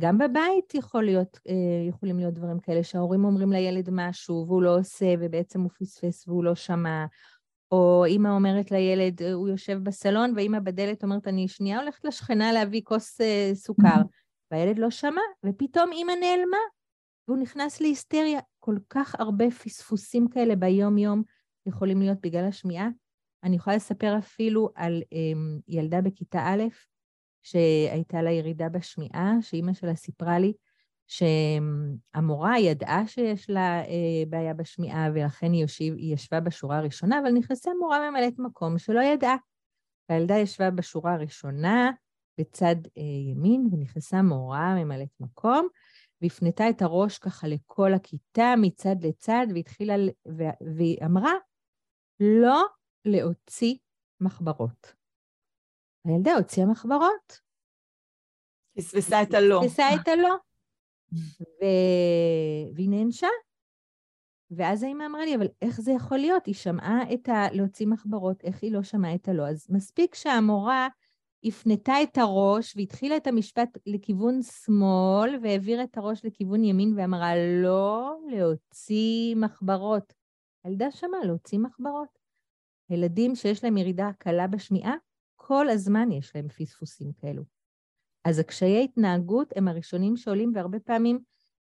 [0.00, 4.78] גם בבית יכול להיות, אה, יכולים להיות דברים כאלה שההורים אומרים לילד משהו והוא לא
[4.78, 7.06] עושה ובעצם הוא פספס והוא לא שמע,
[7.72, 12.52] או אימא אומרת לילד, אה, הוא יושב בסלון ואימא בדלת אומרת, אני שנייה הולכת לשכנה
[12.52, 14.02] להביא כוס אה, סוכר,
[14.50, 16.56] והילד לא שמע, ופתאום אימא נעלמה,
[17.28, 18.40] והוא נכנס להיסטריה.
[18.60, 21.22] כל כך הרבה פספוסים כאלה ביום-יום
[21.66, 22.88] יכולים להיות בגלל השמיעה.
[23.44, 26.62] אני יכולה לספר אפילו על um, ילדה בכיתה א',
[27.42, 30.52] שהייתה לה ירידה בשמיעה, שאימא שלה סיפרה לי
[31.10, 37.30] שהמורה ידעה שיש לה אה, בעיה בשמיעה, ולכן היא, יושיב, היא ישבה בשורה הראשונה, אבל
[37.30, 39.36] נכנסה מורה ממלאת מקום שלא ידעה.
[40.08, 41.90] והילדה ישבה בשורה הראשונה
[42.38, 45.68] בצד אה, ימין, ונכנסה מורה ממלאת מקום,
[46.22, 49.94] והפנתה את הראש ככה לכל הכיתה מצד לצד, והתחילה,
[50.76, 51.32] והיא אמרה,
[52.20, 52.66] לא
[53.04, 53.74] להוציא
[54.20, 54.94] מחברות.
[56.04, 57.40] הילדה הוציאה מחברות.
[58.76, 59.60] פספסה את הלא.
[59.64, 60.34] פספסה את הלא.
[61.12, 61.64] ו...
[62.74, 63.26] והיא נענשה.
[64.50, 66.46] ואז האמא אמרה לי, אבל איך זה יכול להיות?
[66.46, 67.46] היא שמעה את ה...
[67.52, 69.48] להוציא מחברות, איך היא לא שמעה את הלא?
[69.48, 70.88] אז מספיק שהמורה
[71.44, 77.32] הפנתה את הראש והתחילה את המשפט לכיוון שמאל, והעבירה את הראש לכיוון ימין ואמרה,
[77.62, 80.12] לא להוציא מחברות.
[80.64, 82.19] הילדה שמעה להוציא מחברות.
[82.90, 84.94] ילדים שיש להם ירידה קלה בשמיעה,
[85.36, 87.42] כל הזמן יש להם פספוסים כאלו.
[88.24, 91.18] אז הקשיי התנהגות הם הראשונים שעולים, והרבה פעמים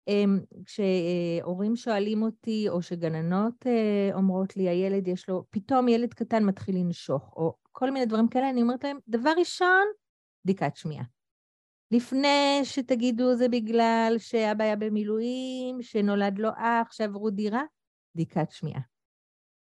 [0.06, 6.44] הם, כשהורים שואלים אותי, או שגננות אה, אומרות לי, הילד יש לו, פתאום ילד קטן
[6.44, 9.84] מתחיל לנשוך, או כל מיני דברים כאלה, אני אומרת להם, דבר ראשון,
[10.44, 11.04] בדיקת שמיעה.
[11.90, 17.62] לפני שתגידו זה בגלל שאבא היה במילואים, שנולד לו אח, שעברו דירה,
[18.14, 18.80] בדיקת שמיעה.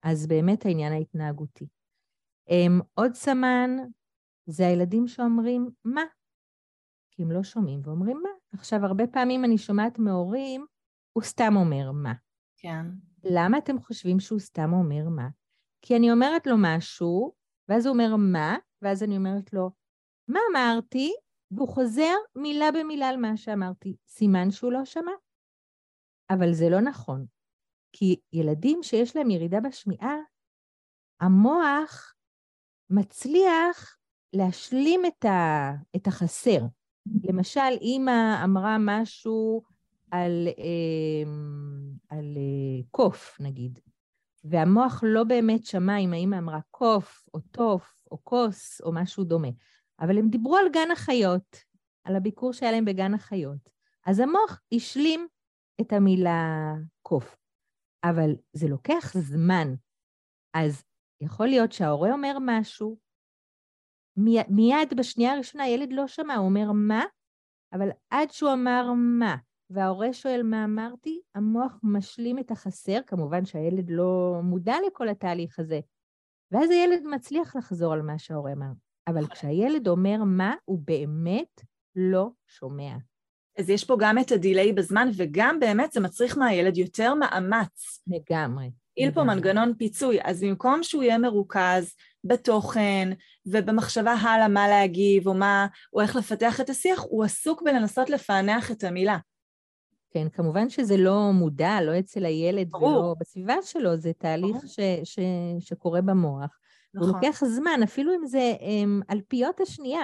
[0.06, 1.68] אז באמת העניין ההתנהגותי.
[2.48, 3.70] הם, עוד סמן
[4.46, 6.04] זה הילדים שאומרים, מה?
[7.12, 8.30] כי הם לא שומעים ואומרים מה.
[8.60, 10.65] עכשיו, הרבה פעמים אני שומעת מהורים,
[11.13, 12.13] הוא סתם אומר מה.
[12.58, 12.86] כן.
[13.24, 15.28] למה אתם חושבים שהוא סתם אומר מה?
[15.82, 17.34] כי אני אומרת לו משהו,
[17.70, 19.72] ואז הוא אומר מה, ואז אני אומרת לו,
[20.28, 21.13] מה אמרתי?
[21.52, 23.96] והוא חוזר מילה במילה על מה שאמרתי.
[24.08, 25.12] סימן שהוא לא שמע.
[26.30, 27.26] אבל זה לא נכון.
[27.97, 30.15] כי ילדים שיש להם ירידה בשמיעה,
[31.21, 32.13] המוח
[32.89, 33.97] מצליח
[34.34, 36.60] להשלים את, ה, את החסר.
[37.23, 39.62] למשל, אימא אמרה משהו
[40.12, 43.79] על, אמ, על אה, קוף, נגיד,
[44.43, 49.49] והמוח לא באמת שמע אם האימא אמרה קוף, או תוף, או כוס, או משהו דומה.
[49.99, 51.58] אבל הם דיברו על גן החיות,
[52.03, 53.69] על הביקור שהיה להם בגן החיות.
[54.05, 55.27] אז המוח השלים
[55.81, 57.44] את המילה קוף.
[58.10, 59.68] אבל זה לוקח זמן.
[60.54, 60.84] אז
[61.22, 62.98] יכול להיות שההורה אומר משהו,
[64.18, 67.04] מיד, מיד בשנייה הראשונה הילד לא שמע, הוא אומר מה,
[67.74, 69.36] אבל עד שהוא אמר מה,
[69.70, 75.80] וההורה שואל מה אמרתי, המוח משלים את החסר, כמובן שהילד לא מודע לכל התהליך הזה,
[76.52, 78.72] ואז הילד מצליח לחזור על מה שההורה אמר.
[79.08, 79.36] אבל נכון.
[79.36, 81.62] כשהילד אומר מה, הוא באמת
[81.96, 82.96] לא שומע.
[83.58, 88.04] אז יש פה גם את הדיליי בזמן, וגם באמת זה מצריך מהילד יותר מאמץ.
[88.08, 88.72] לגמרי.
[88.91, 93.10] הפעיל פה מנגנון פיצוי, אז במקום שהוא יהיה מרוכז בתוכן
[93.46, 98.72] ובמחשבה הלאה מה להגיב או מה, או איך לפתח את השיח, הוא עסוק בלנסות לפענח
[98.72, 99.18] את המילה.
[100.10, 103.00] כן, כמובן שזה לא מודע, לא אצל הילד ברור.
[103.00, 105.20] ולא בסביבה שלו, זה תהליך ש, ש,
[105.60, 106.58] שקורה במוח.
[106.94, 107.10] נכון.
[107.10, 110.04] הוא לוקח זמן, אפילו אם זה הם, אלפיות השנייה.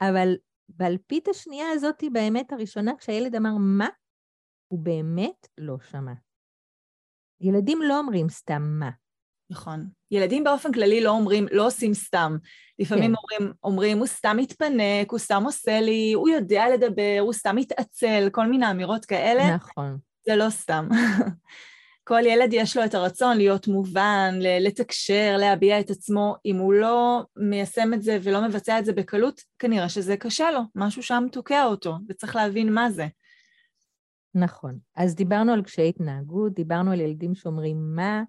[0.00, 0.34] אבל
[0.76, 3.88] באלפית השנייה הזאת, באמת הראשונה, כשהילד אמר מה,
[4.68, 6.12] הוא באמת לא שמע.
[7.40, 8.90] ילדים לא אומרים סתם מה.
[9.50, 9.86] נכון.
[10.10, 12.36] ילדים באופן כללי לא אומרים, לא עושים סתם.
[12.78, 13.14] לפעמים כן.
[13.16, 18.28] אומרים, אומרים, הוא סתם מתפנק, הוא סתם עושה לי, הוא יודע לדבר, הוא סתם מתעצל,
[18.32, 19.54] כל מיני אמירות כאלה.
[19.54, 19.98] נכון.
[20.26, 20.88] זה לא סתם.
[22.04, 26.34] כל ילד יש לו את הרצון להיות מובן, לתקשר, להביע את עצמו.
[26.44, 30.60] אם הוא לא מיישם את זה ולא מבצע את זה בקלות, כנראה שזה קשה לו,
[30.74, 33.06] משהו שם תוקע אותו, וצריך להבין מה זה.
[34.34, 34.78] נכון.
[34.96, 38.22] אז דיברנו על קשיי התנהגות, דיברנו על ילדים שאומרים מה.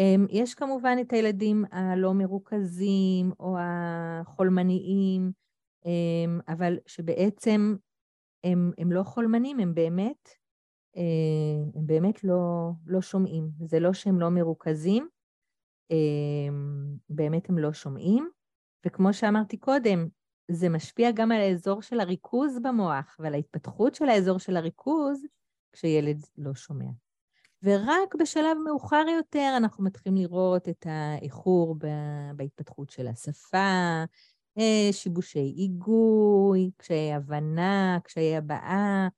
[0.00, 5.32] אמ, יש כמובן את הילדים הלא מרוכזים או החולמניים,
[5.86, 7.76] אמ, אבל שבעצם
[8.44, 10.28] הם, הם לא חולמנים, הם באמת,
[10.94, 13.50] הם באמת לא, לא שומעים.
[13.64, 15.08] זה לא שהם לא מרוכזים,
[15.90, 18.28] אמ, באמת הם לא שומעים.
[18.86, 20.08] וכמו שאמרתי קודם,
[20.50, 25.26] זה משפיע גם על האזור של הריכוז במוח ועל ההתפתחות של האזור של הריכוז
[25.72, 26.90] כשילד לא שומע.
[27.62, 31.76] ורק בשלב מאוחר יותר אנחנו מתחילים לראות את האיחור
[32.36, 34.04] בהתפתחות של השפה,
[34.58, 39.08] אה, שיבושי היגוי, קשיי הבנה, קשיי הבעה.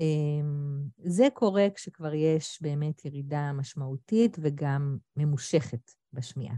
[0.00, 6.54] אמ, זה קורה כשכבר יש באמת ירידה משמעותית וגם ממושכת בשמיעה.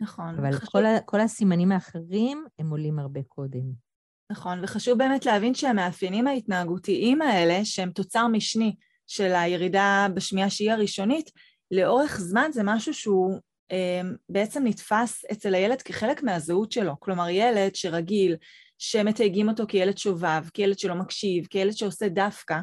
[0.00, 0.38] נכון.
[0.38, 0.70] אבל חשוב...
[0.70, 3.86] כל, ה, כל הסימנים האחרים הם עולים הרבה קודם.
[4.30, 8.74] נכון, וחשוב באמת להבין שהמאפיינים ההתנהגותיים האלה, שהם תוצר משני
[9.06, 11.30] של הירידה בשמיעה שהיא הראשונית,
[11.70, 13.38] לאורך זמן זה משהו שהוא
[13.72, 17.00] אה, בעצם נתפס אצל הילד כחלק מהזהות שלו.
[17.00, 18.36] כלומר, ילד שרגיל,
[18.78, 22.56] שמתייגים אותו כילד שובב, כילד שלא מקשיב, כילד שעושה דווקא,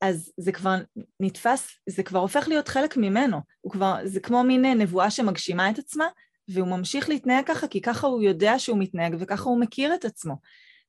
[0.00, 0.76] אז זה כבר
[1.20, 3.38] נתפס, זה כבר הופך להיות חלק ממנו.
[3.60, 6.06] הוא כבר, זה כמו מין נבואה שמגשימה את עצמה,
[6.48, 10.36] והוא ממשיך להתנהג ככה, כי ככה הוא יודע שהוא מתנהג וככה הוא מכיר את עצמו.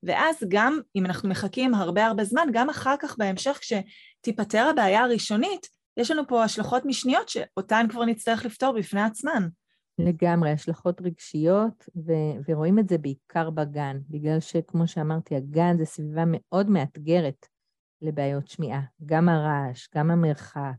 [0.03, 5.67] ואז גם אם אנחנו מחכים הרבה הרבה זמן, גם אחר כך בהמשך כשתיפתר הבעיה הראשונית,
[5.97, 9.47] יש לנו פה השלכות משניות שאותן כבר נצטרך לפתור בפני עצמן.
[9.99, 16.23] לגמרי, השלכות רגשיות, ו- ורואים את זה בעיקר בגן, בגלל שכמו שאמרתי, הגן זה סביבה
[16.27, 17.47] מאוד מאתגרת
[18.01, 18.81] לבעיות שמיעה.
[19.05, 20.75] גם הרעש, גם המרחק,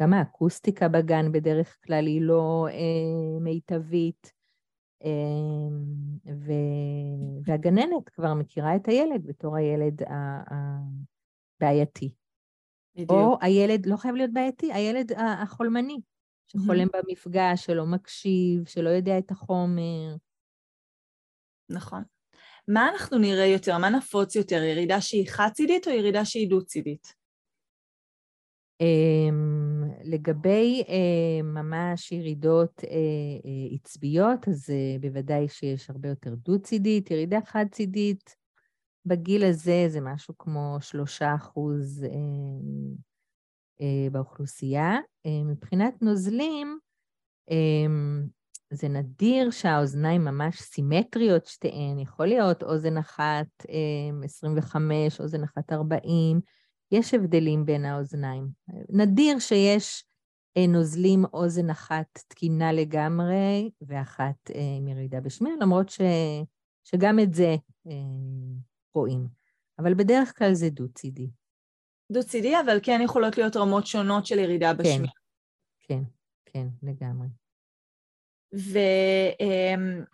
[0.00, 4.32] גם האקוסטיקה בגן בדרך כלל היא לא אה, מיטבית,
[5.04, 5.10] אה,
[6.26, 10.02] ו- והגננת כבר מכירה את הילד בתור הילד
[11.60, 12.14] הבעייתי.
[12.94, 13.10] בדיוק.
[13.10, 16.00] או הילד, לא חייב להיות בעייתי, הילד החולמני,
[16.48, 16.88] שחולם.
[16.92, 20.16] במפגש, שלא מקשיב, שלא יודע את החומר.
[21.70, 22.02] נכון.
[22.68, 27.14] מה אנחנו נראה יותר, מה נפוץ יותר, ירידה שהיא חד-צידית או ירידה שהיא דו-צידית?
[28.82, 29.34] Um,
[30.04, 38.38] לגבי uh, ממש ירידות uh, uh, עצביות, אז בוודאי שיש הרבה יותר דו-צידית, ירידה חד-צידית,
[39.08, 42.14] בגיל הזה זה משהו כמו שלושה אחוז אה, אה,
[44.12, 44.96] באוכלוסייה.
[45.26, 46.78] אה, מבחינת נוזלים,
[48.70, 53.46] זה נדיר שהאוזניים ממש סימטריות שתיהן, יכול להיות אוזן אחת
[54.24, 56.40] 25, אוזן אחת 40,
[56.92, 58.48] יש הבדלים בין האוזניים.
[58.88, 60.04] נדיר שיש
[60.68, 66.00] נוזלים אוזן אחת תקינה לגמרי ואחת עם ירידה בשמיעה, למרות ש,
[66.84, 67.56] שגם את זה
[68.94, 69.26] רואים.
[69.78, 71.30] אבל בדרך כלל זה דו-צידי.
[72.10, 75.12] דו-צידי, אבל כן יכולות להיות רמות שונות של ירידה כן, בשמיעה.
[75.88, 76.00] כן,
[76.46, 77.28] כן, לגמרי.
[78.54, 78.78] ו...
[79.40, 80.04] אמ,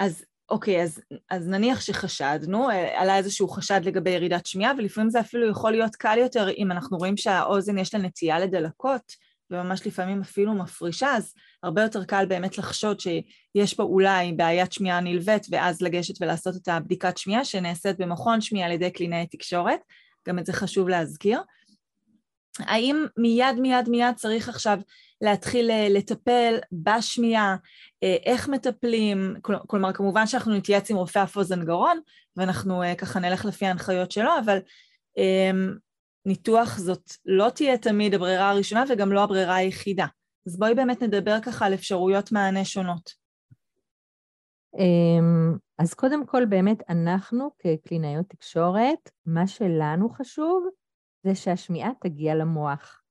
[0.00, 5.50] אז אוקיי, אז, אז נניח שחשדנו, עלה איזשהו חשד לגבי ירידת שמיעה, ולפעמים זה אפילו
[5.50, 9.12] יכול להיות קל יותר אם אנחנו רואים שהאוזן יש לה נטייה לדלקות,
[9.50, 15.00] וממש לפעמים אפילו מפרישה, אז הרבה יותר קל באמת לחשוד שיש פה אולי בעיית שמיעה
[15.00, 19.80] נלווית, ואז לגשת ולעשות את הבדיקת שמיעה שנעשית במכון שמיעה על ידי קלינאי תקשורת,
[20.30, 21.40] גם את זה חשוב להזכיר.
[22.58, 24.78] האם מיד מיד מיד צריך עכשיו
[25.20, 27.56] להתחיל אה, לטפל בשמיעה,
[28.02, 32.00] אה, איך מטפלים, כלומר כמובן שאנחנו נתייעץ עם רופא אף אוזן גרון
[32.36, 34.58] ואנחנו אה, ככה נלך לפי ההנחיות שלו, אבל
[35.16, 35.74] אמ,
[36.26, 40.06] ניתוח זאת לא תהיה תמיד הברירה הראשונה וגם לא הברירה היחידה.
[40.46, 43.19] אז בואי באמת נדבר ככה על אפשרויות מענה שונות.
[44.78, 50.68] אמ, אז קודם כל באמת אנחנו כקלינאיות תקשורת, מה שלנו חשוב
[51.22, 53.02] זה שהשמיעה תגיע למוח.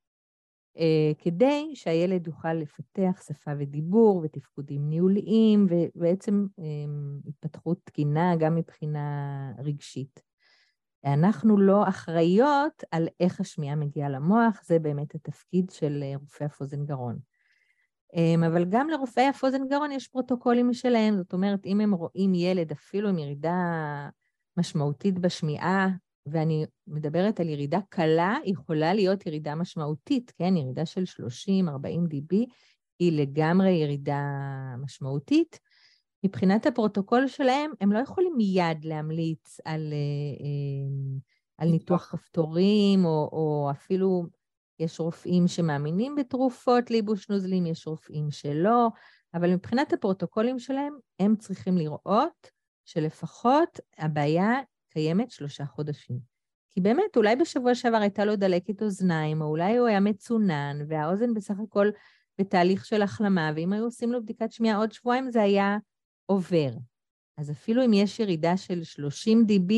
[0.78, 9.08] אה, כדי שהילד יוכל לפתח שפה ודיבור ותפקודים ניהוליים ובעצם אמ, התפתחות תקינה גם מבחינה
[9.58, 10.22] רגשית.
[11.06, 16.62] אנחנו לא אחראיות על איך השמיעה מגיעה למוח, זה באמת התפקיד של אה, רופאי אף
[16.62, 17.19] אוזן גרון.
[18.15, 22.34] אמ, אבל גם לרופאי אף אוזן גרון יש פרוטוקולים משלהם, זאת אומרת, אם הם רואים
[22.34, 23.60] ילד אפילו עם ירידה
[24.58, 25.88] משמעותית בשמיעה,
[26.26, 30.58] ואני מדברת על ירידה קלה, יכולה להיות ירידה משמעותית, כן?
[30.58, 32.36] ירידה של 30-40 dB
[33.00, 34.22] היא לגמרי ירידה
[34.78, 35.60] משמעותית.
[36.24, 41.19] מבחינת הפרוטוקול שלהם, הם לא יכולים מיד להמליץ על, אה, אה,
[41.58, 44.24] על ניתוח כפתורים, או, או אפילו
[44.79, 48.87] יש רופאים שמאמינים בתרופות לייבוש נוזלים, יש רופאים שלא,
[49.33, 52.51] אבל מבחינת הפרוטוקולים שלהם, הם צריכים לראות
[52.85, 54.53] שלפחות הבעיה
[54.89, 56.19] קיימת שלושה חודשים.
[56.69, 61.33] כי באמת, אולי בשבוע שעבר הייתה לו דלקת אוזניים, או אולי הוא היה מצונן, והאוזן
[61.33, 61.89] בסך הכל
[62.39, 65.77] בתהליך של החלמה, ואם היו עושים לו בדיקת שמיעה עוד שבועיים, זה היה
[66.25, 66.69] עובר.
[67.37, 69.73] אז אפילו אם יש ירידה של 30 dB,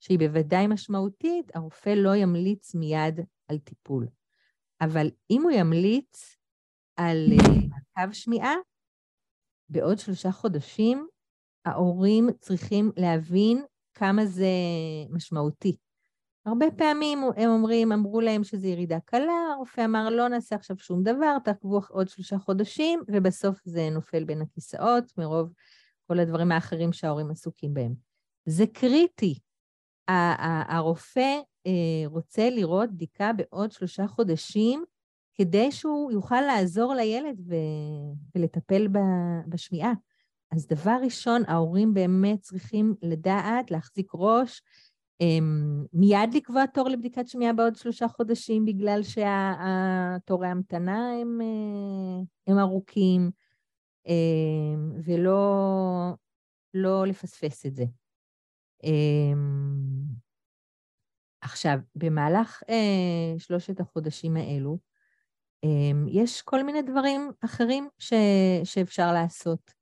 [0.00, 4.06] שהיא בוודאי משמעותית, הרופא לא ימליץ מיד על טיפול.
[4.84, 6.36] אבל אם הוא ימליץ
[6.96, 8.54] על אה, מעקב שמיעה,
[9.68, 11.06] בעוד שלושה חודשים,
[11.64, 13.64] ההורים צריכים להבין
[13.94, 14.46] כמה זה
[15.10, 15.76] משמעותי.
[16.46, 21.02] הרבה פעמים הם אומרים, אמרו להם שזו ירידה קלה, הרופא אמר, לא נעשה עכשיו שום
[21.02, 25.52] דבר, תעקבו עוד שלושה חודשים, ובסוף זה נופל בין הכיסאות מרוב
[26.06, 27.94] כל הדברים האחרים שההורים עסוקים בהם.
[28.46, 29.38] זה קריטי.
[30.08, 34.84] הרופא אה, רוצה לראות בדיקה בעוד שלושה חודשים,
[35.34, 37.40] כדי שהוא יוכל לעזור לילד
[38.34, 38.88] ולטפל
[39.48, 39.92] בשמיעה.
[40.50, 44.62] אז דבר ראשון, ההורים באמת צריכים לדעת, להחזיק ראש,
[45.20, 52.58] אמ, מיד לקבוע תור לבדיקת שמיעה בעוד שלושה חודשים, בגלל שהתורי ההמתנה הם, אה, הם
[52.58, 53.30] ארוכים,
[54.06, 56.14] אמ, ולא
[56.74, 57.84] לא לפספס את זה.
[58.84, 60.02] אמ,
[61.40, 64.78] עכשיו, במהלך אה, שלושת החודשים האלו,
[66.08, 68.12] יש כל מיני דברים אחרים ש,
[68.64, 69.72] שאפשר לעשות.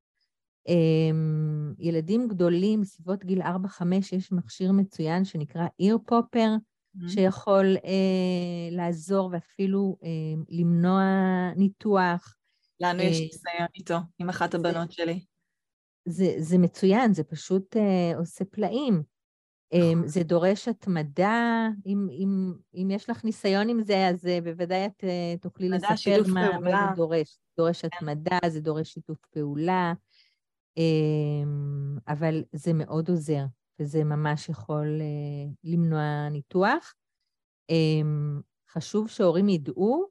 [0.68, 6.48] אמ, ילדים גדולים, בסביבות גיל 4-5, יש מכשיר מצוין שנקרא איר פופר,
[6.96, 7.08] mm-hmm.
[7.08, 11.02] שיכול אה, לעזור ואפילו אה, למנוע
[11.56, 12.34] ניתוח.
[12.80, 15.24] לנו יש אה, ניסיון איתו, עם אחת הבנות שלי.
[16.04, 19.02] זה, זה מצוין, זה פשוט אה, עושה פלאים.
[19.72, 24.86] אה, זה דורש התמדה, אם, אם, אם יש לך ניסיון עם זה, אז אה, בוודאי
[24.86, 27.28] את אה, תוכלי לספר מה, מה זה דורש.
[27.28, 27.88] זה דורש כן.
[27.92, 29.92] התמדה, זה דורש שיתוף פעולה.
[30.76, 33.44] אמ, אבל זה מאוד עוזר,
[33.80, 36.94] וזה ממש יכול אה, למנוע ניתוח.
[37.70, 40.06] אמ, חשוב שהורים ידעו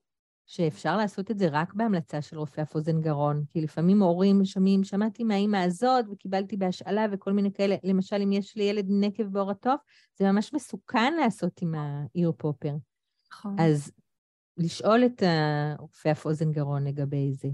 [0.52, 4.84] שאפשר לעשות את זה רק בהמלצה של רופא אף אוזן גרון, כי לפעמים הורים שומעים,
[4.84, 9.52] שמעתי מהאימא הזאת וקיבלתי בהשאלה וכל מיני כאלה, למשל אם יש לי ילד נקב בעור
[9.52, 9.82] התוף,
[10.20, 12.74] זה ממש מסוכן לעשות עם האיר פופר.
[13.32, 13.56] נכון.
[13.60, 13.92] אז
[14.58, 17.50] לשאול את הרופא אף אוזן גרון לגבי זה.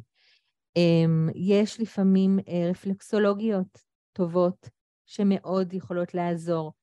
[0.75, 3.77] אמ, יש לפעמים אה, רפלקסולוגיות
[4.13, 4.69] טובות
[5.05, 6.73] שמאוד יכולות לעזור.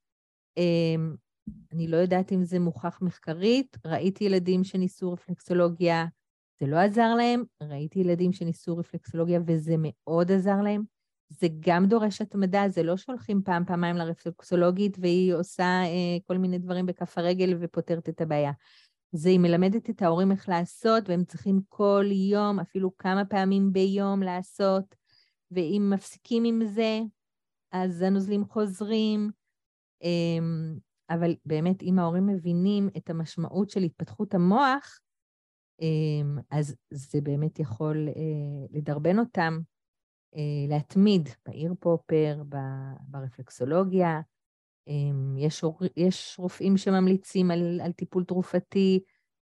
[1.72, 6.06] אני לא יודעת אם זה מוכח מחקרית, ראיתי ילדים שניסו רפלקסולוגיה,
[6.60, 10.82] זה לא עזר להם, ראיתי ילדים שניסו רפלקסולוגיה וזה מאוד עזר להם.
[11.28, 16.58] זה גם דורש התמדה, זה לא שהולכים פעם, פעמיים לרפלקסולוגית והיא עושה אה, כל מיני
[16.58, 18.52] דברים בכף הרגל ופותרת את הבעיה.
[19.12, 24.22] זה היא מלמדת את ההורים איך לעשות, והם צריכים כל יום, אפילו כמה פעמים ביום
[24.22, 24.94] לעשות,
[25.50, 27.00] ואם מפסיקים עם זה,
[27.72, 29.30] אז הנוזלים חוזרים.
[30.02, 30.78] אמ,
[31.14, 35.00] אבל באמת, אם ההורים מבינים את המשמעות של התפתחות המוח,
[35.80, 39.58] אמ, אז זה באמת יכול אה, לדרבן אותם
[40.36, 42.42] אה, להתמיד בעיר פופר,
[43.00, 44.20] ברפלקסולוגיה,
[44.88, 45.64] אמ, יש,
[45.96, 49.00] יש רופאים שממליצים על, על טיפול תרופתי.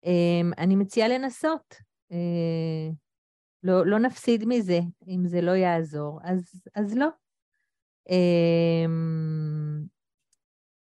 [0.05, 1.75] אמ, אני מציעה לנסות.
[2.13, 2.89] אה,
[3.63, 7.09] לא, לא נפסיד מזה, אם זה לא יעזור, אז, אז לא.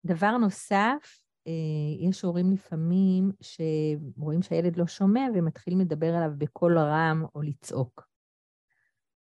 [0.04, 7.24] דבר נוסף, אה, יש הורים לפעמים שרואים שהילד לא שומע ומתחילים לדבר עליו בקול רם
[7.34, 8.08] או לצעוק.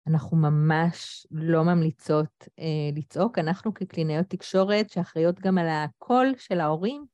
[0.06, 2.64] אנחנו ממש לא ממליצות אה,
[2.96, 3.38] לצעוק.
[3.38, 7.06] אנחנו כקלינאיות תקשורת, שאחראיות גם על הקול של ההורים,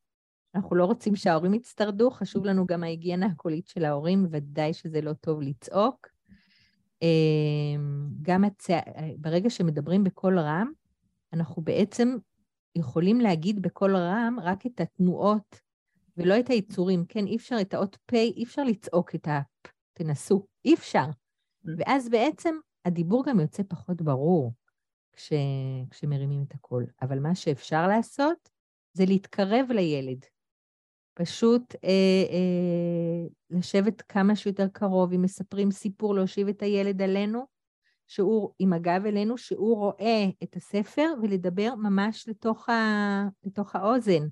[0.54, 5.12] אנחנו לא רוצים שההורים יצטרדו, חשוב לנו גם ההיגיינה הקולית של ההורים, ודאי שזה לא
[5.12, 6.06] טוב לצעוק.
[7.02, 7.08] אה,
[8.22, 8.78] גם הצע...
[9.18, 10.70] ברגע שמדברים בקול רם,
[11.32, 12.16] אנחנו בעצם
[12.74, 15.60] יכולים להגיד בקול רם רק את התנועות
[16.16, 17.04] ולא את היצורים.
[17.08, 21.06] כן, אי אפשר את האות פ', אי אפשר לצעוק את הפ', תנסו, אי אפשר.
[21.06, 21.70] Mm.
[21.78, 24.52] ואז בעצם הדיבור גם יוצא פחות ברור
[25.12, 25.32] כש,
[25.90, 26.86] כשמרימים את הקול.
[27.02, 28.48] אבל מה שאפשר לעשות
[28.92, 30.24] זה להתקרב לילד.
[31.14, 37.46] פשוט אה, אה, לשבת כמה שיותר קרוב, אם מספרים סיפור, להושיב את הילד עלינו,
[38.06, 42.74] שהוא עם הגב אלינו, שהוא רואה את הספר, ולדבר ממש לתוך, ה,
[43.44, 44.28] לתוך האוזן.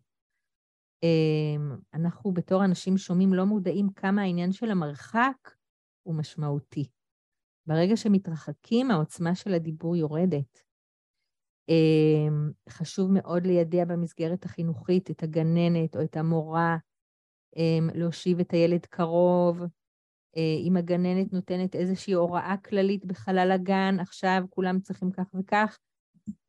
[1.04, 5.54] אה, אנחנו בתור אנשים שומעים לא מודעים כמה העניין של המרחק
[6.02, 6.88] הוא משמעותי.
[7.66, 10.62] ברגע שמתרחקים, העוצמה של הדיבור יורדת.
[11.68, 16.76] אמ, חשוב מאוד לידע במסגרת החינוכית את הגננת או את המורה,
[17.56, 19.61] אמ, להושיב את הילד קרוב.
[20.37, 25.79] אה, אם הגננת נותנת איזושהי הוראה כללית בחלל הגן, עכשיו כולם צריכים כך וכך,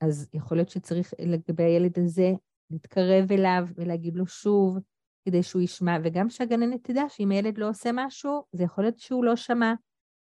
[0.02, 2.32] אז יכול להיות שצריך לגבי הילד הזה
[2.72, 4.78] להתקרב אליו ולהגיד לו שוב,
[5.26, 9.26] כדי שהוא ישמע, וגם שהגננת תדע שאם הילד לא עושה משהו, זה יכול להיות שהוא
[9.26, 9.74] לא שמע.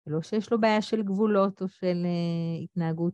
[0.08, 3.13] לא שיש לו בעיה של גבולות או של uh, התנהגות.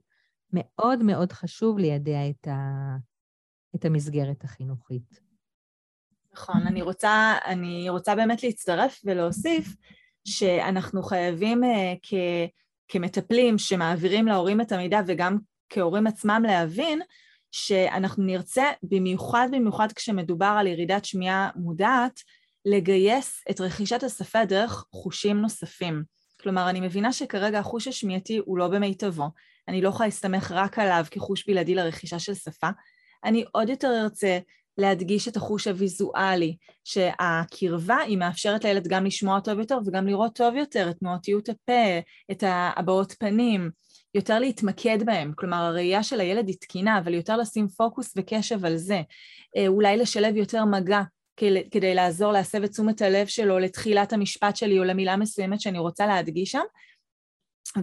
[0.53, 2.95] מאוד מאוד חשוב לידע את, ה,
[3.75, 5.19] את המסגרת החינוכית.
[6.33, 9.75] נכון, אני רוצה, אני רוצה באמת להצטרף ולהוסיף
[10.27, 11.67] שאנחנו חייבים uh,
[12.03, 12.13] כ,
[12.87, 15.37] כמטפלים שמעבירים להורים את המידע וגם
[15.69, 17.01] כהורים עצמם להבין
[17.51, 22.19] שאנחנו נרצה, במיוחד במיוחד כשמדובר על ירידת שמיעה מודעת,
[22.65, 26.03] לגייס את רכישת השפה דרך חושים נוספים.
[26.41, 29.29] כלומר, אני מבינה שכרגע החוש השמיעתי הוא לא במיטבו.
[29.67, 32.69] אני לא יכולה להסתמך רק עליו כחוש בלעדי לרכישה של שפה.
[33.23, 34.39] אני עוד יותר ארצה
[34.77, 40.55] להדגיש את החוש הוויזואלי, שהקרבה היא מאפשרת לילד גם לשמוע טוב יותר וגם לראות טוב
[40.55, 41.99] יותר את תנועתיות הפה,
[42.31, 43.69] את הבעות פנים.
[44.13, 48.77] יותר להתמקד בהם, כלומר הראייה של הילד היא תקינה, אבל יותר לשים פוקוס וקשב על
[48.77, 49.01] זה.
[49.57, 51.01] אה, אולי לשלב יותר מגע
[51.71, 56.07] כדי לעזור להסב את תשומת הלב שלו לתחילת המשפט שלי או למילה מסוימת שאני רוצה
[56.07, 56.63] להדגיש שם.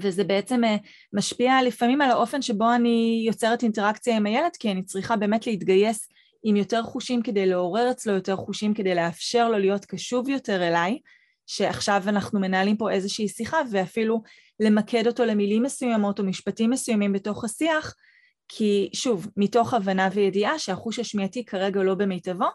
[0.01, 0.76] וזה בעצם אה,
[1.12, 6.09] משפיע לפעמים על האופן שבו אני יוצרת אינטראקציה עם הילד, כי אני צריכה באמת להתגייס
[6.45, 10.99] עם יותר חושים כדי לעורר אצלו יותר חושים, כדי לאפשר לו להיות קשוב יותר אליי,
[11.47, 14.22] שעכשיו אנחנו מנהלים פה איזושהי שיחה, ואפילו
[14.61, 17.95] למקד אותו למילים מסוימות או משפטים מסוימים בתוך השיח,
[18.49, 22.49] כי שוב, מתוך הבנה וידיעה שהחוש השמיעתי כרגע לא במיטבו,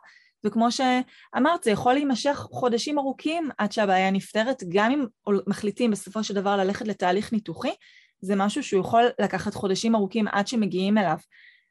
[0.43, 5.05] וכמו שאמרת, זה יכול להימשך חודשים ארוכים עד שהבעיה נפתרת, גם אם
[5.47, 7.73] מחליטים בסופו של דבר ללכת לתהליך ניתוחי,
[8.21, 11.17] זה משהו שהוא יכול לקחת חודשים ארוכים עד שמגיעים אליו.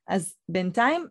[0.08, 1.06] אז בינתיים,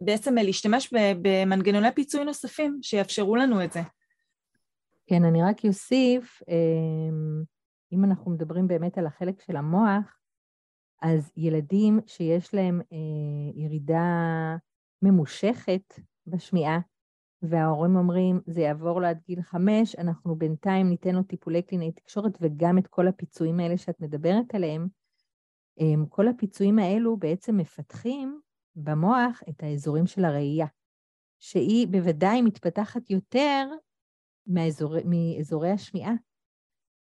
[0.00, 3.80] בעצם להשתמש במנגנוני פיצוי נוספים שיאפשרו לנו את זה.
[5.06, 7.42] כן, אני רק אוסיף, אמ,
[7.92, 10.18] אם אנחנו מדברים באמת על החלק של המוח,
[11.02, 14.56] אז ילדים שיש להם אה, ירידה
[15.02, 15.94] ממושכת
[16.26, 16.78] בשמיעה,
[17.42, 22.38] וההורים אומרים, זה יעבור לו עד גיל חמש, אנחנו בינתיים ניתן לו טיפולי קלינאי תקשורת
[22.40, 24.88] וגם את כל הפיצויים האלה שאת מדברת עליהם.
[25.80, 28.40] אמ, כל הפיצויים האלו בעצם מפתחים
[28.76, 30.66] במוח את האזורים של הראייה,
[31.38, 33.68] שהיא בוודאי מתפתחת יותר
[34.46, 36.12] מאזור, מאזורי השמיעה.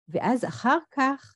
[0.07, 1.35] ואז אחר כך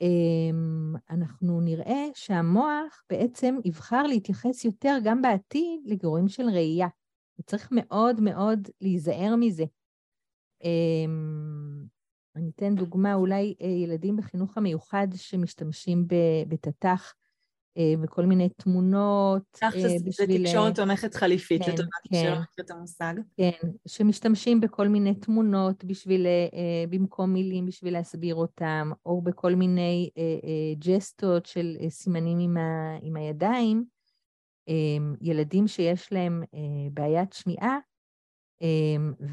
[0.00, 6.88] אמ, אנחנו נראה שהמוח בעצם יבחר להתייחס יותר גם בעתיד לגירויים של ראייה.
[7.38, 9.64] וצריך מאוד מאוד להיזהר מזה.
[10.64, 11.84] אמ,
[12.36, 16.06] אני אתן דוגמה, אולי אה, ילדים בחינוך המיוחד שמשתמשים
[16.48, 17.14] בתת"ח
[18.02, 19.58] וכל מיני תמונות.
[19.62, 19.70] אה,
[20.08, 23.14] זה תקשורת תומכת חליפית, כן, לטובת כן, שלא מכיר את המושג.
[23.36, 26.26] כן, שמשתמשים בכל מיני תמונות בשביל,
[26.90, 30.10] במקום מילים בשביל להסביר אותם, או בכל מיני
[30.78, 33.84] ג'סטות של סימנים עם, ה, עם הידיים.
[35.20, 36.42] ילדים שיש להם
[36.92, 37.78] בעיית שמיעה,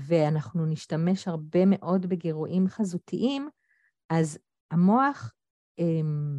[0.08, 3.50] ואנחנו נשתמש הרבה מאוד בגירויים חזותיים,
[4.10, 4.38] אז
[4.72, 5.32] המוח,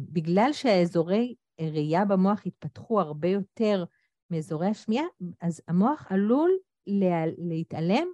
[0.09, 3.83] בגלל שהאזורי ראייה במוח התפתחו הרבה יותר
[4.29, 5.05] מאזורי השמיעה,
[5.41, 6.51] אז המוח עלול
[6.87, 8.07] לה, להתעלם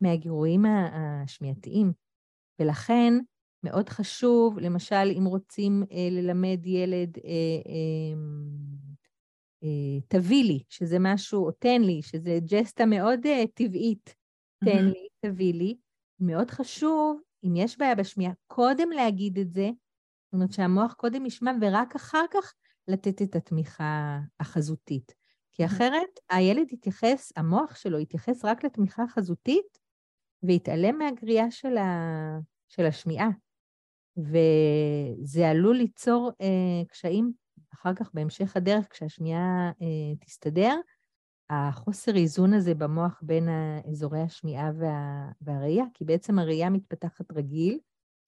[0.00, 1.92] מהגירויים השמיעתיים.
[2.60, 3.14] ולכן
[3.62, 7.32] מאוד חשוב, למשל, אם רוצים אה, ללמד ילד, אה,
[7.66, 8.20] אה,
[9.62, 14.14] אה, תביא לי, שזה משהו, או תן לי, שזה ג'סטה מאוד אה, טבעית,
[14.64, 15.76] תן לי, תביא לי.
[16.20, 19.70] מאוד חשוב, אם יש בעיה בשמיעה, קודם להגיד את זה,
[20.24, 22.54] זאת אומרת שהמוח קודם ישמע ורק אחר כך
[22.88, 25.14] לתת את התמיכה החזותית.
[25.52, 29.78] כי אחרת הילד יתייחס, המוח שלו יתייחס רק לתמיכה החזותית
[30.42, 32.38] ויתעלם מהגריעה של, ה...
[32.68, 33.28] של השמיעה.
[34.16, 37.32] וזה עלול ליצור אה, קשיים
[37.74, 40.76] אחר כך בהמשך הדרך, כשהשמיעה אה, תסתדר,
[41.50, 43.48] החוסר איזון הזה במוח בין
[43.90, 45.28] אזורי השמיעה וה...
[45.40, 47.78] והראייה, כי בעצם הראייה מתפתחת רגיל,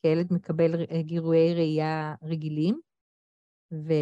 [0.03, 2.81] כי הילד מקבל גירויי ראייה רגילים,
[3.73, 3.93] ו...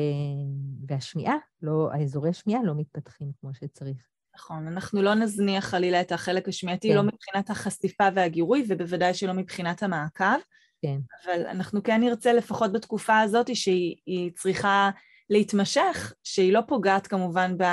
[0.88, 3.96] והשמיעה, לא, האזורי השמיעה לא מתפתחים כמו שצריך.
[4.34, 6.94] נכון, אנחנו לא נזניח חלילה את החלק השמיעתי, כן.
[6.94, 10.38] לא מבחינת החשיפה והגירוי, ובוודאי שלא מבחינת המעקב.
[10.82, 10.98] כן.
[11.24, 14.90] אבל אנחנו כן נרצה, לפחות בתקופה הזאת, שהיא צריכה
[15.30, 17.64] להתמשך, שהיא לא פוגעת כמובן ב...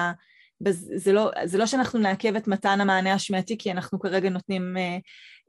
[0.71, 4.97] זה לא, זה לא שאנחנו נעכב את מתן המענה השמיעתי, כי אנחנו כרגע נותנים אה,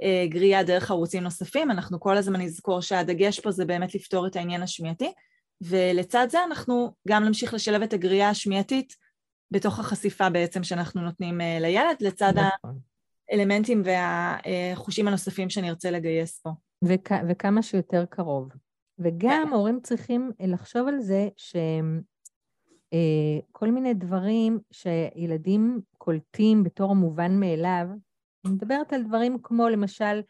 [0.03, 4.36] אה, גריעה דרך ערוצים נוספים, אנחנו כל הזמן נזכור שהדגש פה זה באמת לפתור את
[4.36, 5.12] העניין השמיעתי,
[5.61, 8.96] ולצד זה אנחנו גם נמשיך לשלב את הגריעה השמיעתית
[9.50, 12.78] בתוך החשיפה בעצם שאנחנו נותנים אה, לילד, לצד נכון.
[13.30, 16.50] האלמנטים והחושים הנוספים שנרצה לגייס פה.
[16.84, 18.48] וכ- וכמה שיותר קרוב.
[18.98, 19.52] וגם כן.
[19.52, 21.66] הורים צריכים לחשוב על זה שכל
[23.66, 27.86] אה, מיני דברים שילדים קולטים בתור מובן מאליו,
[28.46, 30.20] אני מדברת על דברים כמו למשל,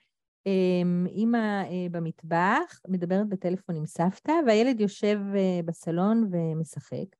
[1.07, 7.17] אימא אה, במטבח מדברת בטלפון עם סבתא, והילד יושב אה, בסלון ומשחק.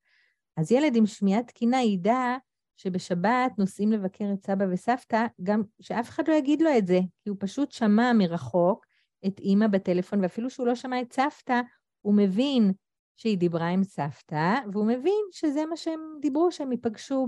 [0.57, 2.37] אז ילד עם שמיעה תקינה ידע
[2.77, 7.29] שבשבת נוסעים לבקר את סבא וסבתא, גם שאף אחד לא יגיד לו את זה, כי
[7.29, 8.85] הוא פשוט שמע מרחוק
[9.27, 11.61] את אימא בטלפון, ואפילו שהוא לא שמע את סבתא,
[12.01, 12.73] הוא מבין
[13.17, 17.27] שהיא דיברה עם סבתא, והוא מבין שזה מה שהם דיברו, שהם ייפגשו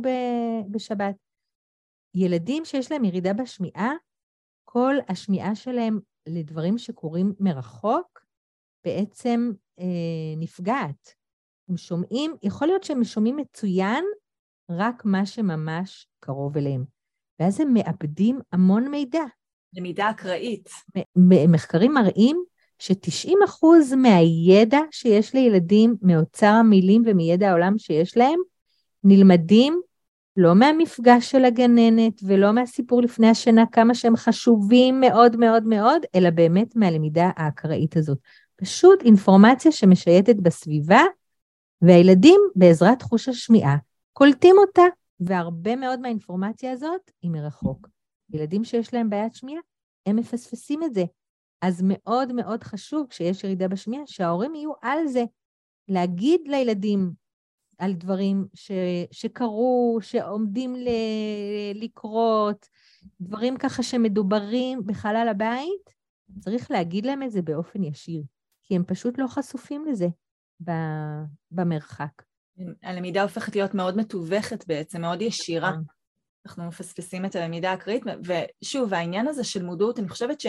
[0.71, 1.15] בשבת.
[2.15, 3.93] ילדים שיש להם ירידה בשמיעה,
[4.71, 8.25] כל השמיעה שלהם לדברים שקורים מרחוק
[8.85, 9.85] בעצם אה,
[10.37, 11.13] נפגעת.
[11.69, 14.05] הם שומעים, יכול להיות שהם שומעים מצוין
[14.69, 16.85] רק מה שממש קרוב אליהם.
[17.39, 19.23] ואז הם מאבדים המון מידע.
[19.73, 20.69] למידה אקראית.
[21.47, 22.43] מחקרים מראים
[22.79, 28.39] ש-90% מהידע שיש לילדים, מאוצר המילים ומידע העולם שיש להם,
[29.03, 29.81] נלמדים
[30.41, 36.29] לא מהמפגש של הגננת ולא מהסיפור לפני השינה, כמה שהם חשובים מאוד מאוד מאוד, אלא
[36.29, 38.17] באמת מהלמידה האקראית הזאת.
[38.55, 41.01] פשוט אינפורמציה שמשייטת בסביבה,
[41.81, 43.77] והילדים, בעזרת חוש השמיעה,
[44.13, 44.81] קולטים אותה,
[45.19, 47.87] והרבה מאוד מהאינפורמציה הזאת היא מרחוק.
[48.33, 49.61] ילדים שיש להם בעיית שמיעה,
[50.05, 51.03] הם מפספסים את זה.
[51.61, 55.23] אז מאוד מאוד חשוב, כשיש ירידה בשמיעה, שההורים יהיו על זה.
[55.87, 57.11] להגיד לילדים
[57.79, 58.71] על דברים ש,
[59.11, 60.89] שקרו, שעומדים ל,
[61.75, 62.67] לקרות,
[63.21, 65.95] דברים ככה שמדוברים בחלל הבית,
[66.39, 68.23] צריך להגיד להם את זה באופן ישיר,
[68.63, 70.07] כי הם פשוט לא חשופים לזה
[71.51, 72.21] במרחק.
[72.83, 75.69] הלמידה הופכת להיות מאוד מתווכת בעצם, מאוד ישירה.
[75.71, 75.83] נכון.
[76.45, 78.03] אנחנו מפספסים את הלמידה הקריאית,
[78.63, 80.47] ושוב, העניין הזה של מודעות, אני חושבת ש...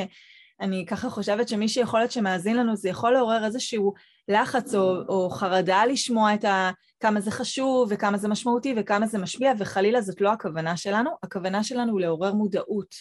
[0.61, 3.95] אני ככה חושבת שמי שיכול להיות שמאזין לנו, זה יכול לעורר איזשהו
[4.31, 6.71] לחץ או, או חרדה לשמוע את ה,
[7.01, 11.65] כמה זה חשוב וכמה זה משמעותי וכמה זה משפיע, וחלילה זאת לא הכוונה שלנו, הכוונה
[11.65, 12.95] שלנו היא לעורר מודעות.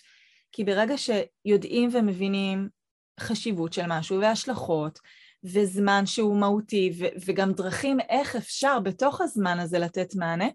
[0.51, 2.69] כי ברגע שיודעים ומבינים
[3.19, 4.99] חשיבות של משהו והשלכות,
[5.43, 10.47] וזמן שהוא מהותי, ו- וגם דרכים איך אפשר בתוך הזמן הזה לתת מענה,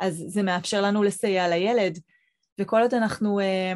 [0.00, 1.98] אז זה מאפשר לנו לסייע לילד.
[2.60, 3.72] וכל עוד אנחנו אה,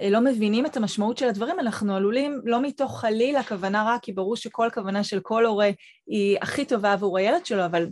[0.00, 4.36] לא מבינים את המשמעות של הדברים, אנחנו עלולים, לא מתוך חלילה כוונה רע, כי ברור
[4.36, 5.70] שכל כוונה של כל הורה
[6.06, 7.86] היא הכי טובה עבור הילד שלו, אבל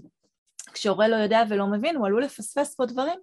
[0.72, 3.18] כשהורה לא יודע ולא מבין, הוא עלול לפספס פה דברים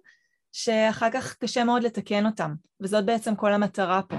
[0.52, 4.16] שאחר כך קשה מאוד לתקן אותם, וזאת בעצם כל המטרה פה.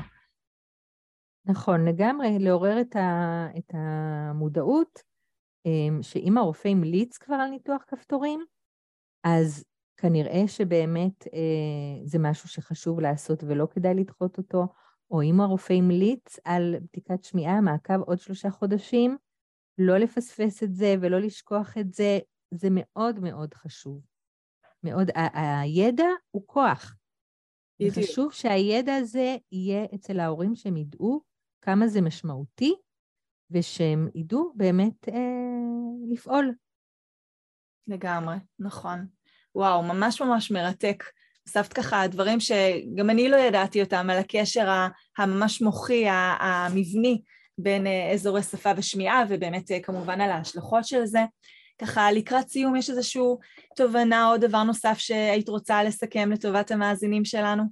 [1.45, 4.99] נכון, לגמרי, לעורר את, ה, את המודעות,
[5.65, 8.45] אה, שאם הרופא המליץ כבר על ניתוח כפתורים,
[9.23, 9.63] אז
[10.03, 14.67] כנראה שבאמת אה, זה משהו שחשוב לעשות ולא כדאי לדחות אותו,
[15.11, 19.17] או אם הרופא המליץ על בדיקת שמיעה, מעקב עוד שלושה חודשים,
[19.77, 22.19] לא לפספס את זה ולא לשכוח את זה,
[22.53, 24.01] זה מאוד מאוד חשוב.
[24.83, 26.95] מאוד, ה- הידע הוא כוח.
[27.79, 27.95] בדיוק.
[27.97, 31.21] חשוב שהידע הזה יהיה אצל ההורים, שהם ידעו
[31.61, 32.75] כמה זה משמעותי,
[33.51, 36.53] ושהם ידעו באמת אה, לפעול.
[37.87, 39.07] לגמרי, נכון.
[39.55, 41.03] וואו, ממש ממש מרתק.
[41.47, 44.87] הוספת ככה דברים שגם אני לא ידעתי אותם, על הקשר
[45.17, 46.05] הממש מוחי,
[46.39, 47.21] המבני,
[47.57, 51.19] בין אה, אזורי שפה ושמיעה, ובאמת אה, כמובן על ההשלכות של זה.
[51.81, 53.21] ככה לקראת סיום, יש איזושהי
[53.75, 57.63] תובנה או דבר נוסף שהיית רוצה לסכם לטובת המאזינים שלנו?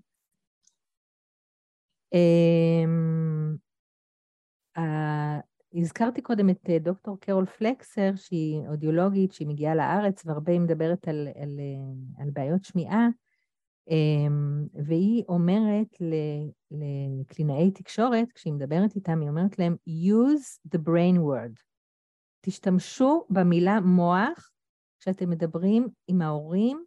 [5.73, 11.07] הזכרתי קודם את אה, דוקטור קרול פלקסר, שהיא אודיולוגית, שהיא מגיעה לארץ, והרבה היא מדברת
[11.07, 13.07] על, על, אה, על בעיות שמיעה,
[13.89, 15.97] אמ, והיא אומרת
[16.71, 21.61] לקלינאי תקשורת, כשהיא מדברת איתם, היא אומרת להם, use the brain word.
[22.41, 24.51] תשתמשו במילה מוח
[24.99, 26.83] כשאתם מדברים עם ההורים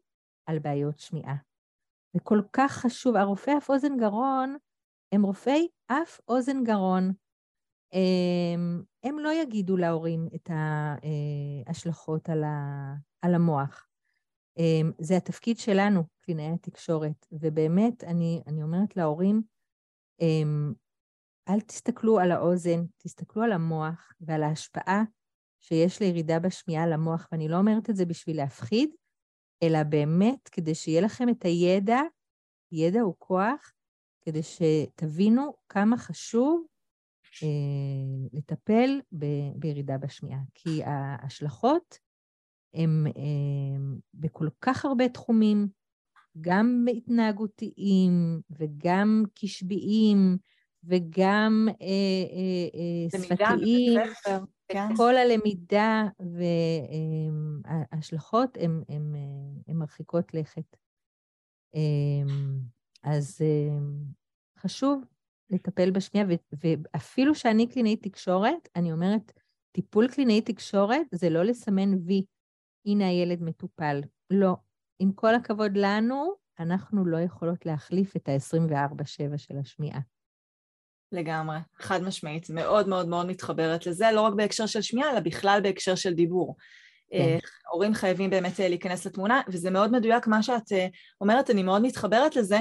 [0.46, 1.36] על בעיות שמיעה.
[2.12, 3.16] זה כל כך חשוב.
[3.16, 4.56] הרופאי אף אוזן גרון
[5.12, 7.12] הם רופאי אף אוזן גרון.
[7.94, 10.50] אמ, הם לא יגידו להורים את
[11.66, 12.44] ההשלכות על,
[13.22, 13.88] על המוח.
[14.58, 19.42] אמ, זה התפקיד שלנו, קלינאי התקשורת, ובאמת, אני, אני אומרת להורים,
[20.20, 20.72] אמ,
[21.48, 25.02] אל תסתכלו על האוזן, תסתכלו על המוח ועל ההשפעה
[25.60, 28.90] שיש לירידה בשמיעה על המוח, ואני לא אומרת את זה בשביל להפחיד,
[29.62, 32.00] אלא באמת כדי שיהיה לכם את הידע,
[32.72, 33.72] ידע הוא כוח,
[34.24, 36.73] כדי שתבינו כמה חשוב אה,
[38.32, 39.26] לטפל ב,
[39.56, 41.98] בירידה בשמיעה, כי ההשלכות
[42.74, 45.68] הן אה, בכל כך הרבה תחומים,
[46.40, 50.38] גם התנהגותיים וגם קשביים
[50.84, 51.86] וגם אה,
[52.32, 54.00] אה, אה, שפתיים,
[54.68, 54.96] כן.
[54.96, 56.04] כל הלמידה
[57.92, 58.58] וההשלכות
[58.88, 59.14] הן
[59.68, 60.76] מרחיקות לכת.
[63.02, 63.40] אז
[64.58, 65.04] חשוב
[65.50, 66.26] לטפל בשמיעה,
[66.62, 69.32] ואפילו שאני קלינאית תקשורת, אני אומרת,
[69.72, 72.24] טיפול קלינאי תקשורת זה לא לסמן וי,
[72.86, 74.00] הנה הילד מטופל.
[74.30, 74.56] לא.
[74.98, 80.00] עם כל הכבוד לנו, אנחנו לא יכולות להחליף את ה-24-7 של השמיעה.
[81.12, 85.60] לגמרי, חד משמעית, מאוד מאוד מאוד מתחברת לזה, לא רק בהקשר של שמיעה, אלא בכלל
[85.62, 86.56] בהקשר של דיבור.
[87.10, 87.18] כן.
[87.18, 87.38] אה,
[87.72, 90.86] הורים חייבים באמת אה, להיכנס לתמונה, וזה מאוד מדויק מה שאת אה,
[91.20, 92.60] אומרת, אני מאוד מתחברת לזה.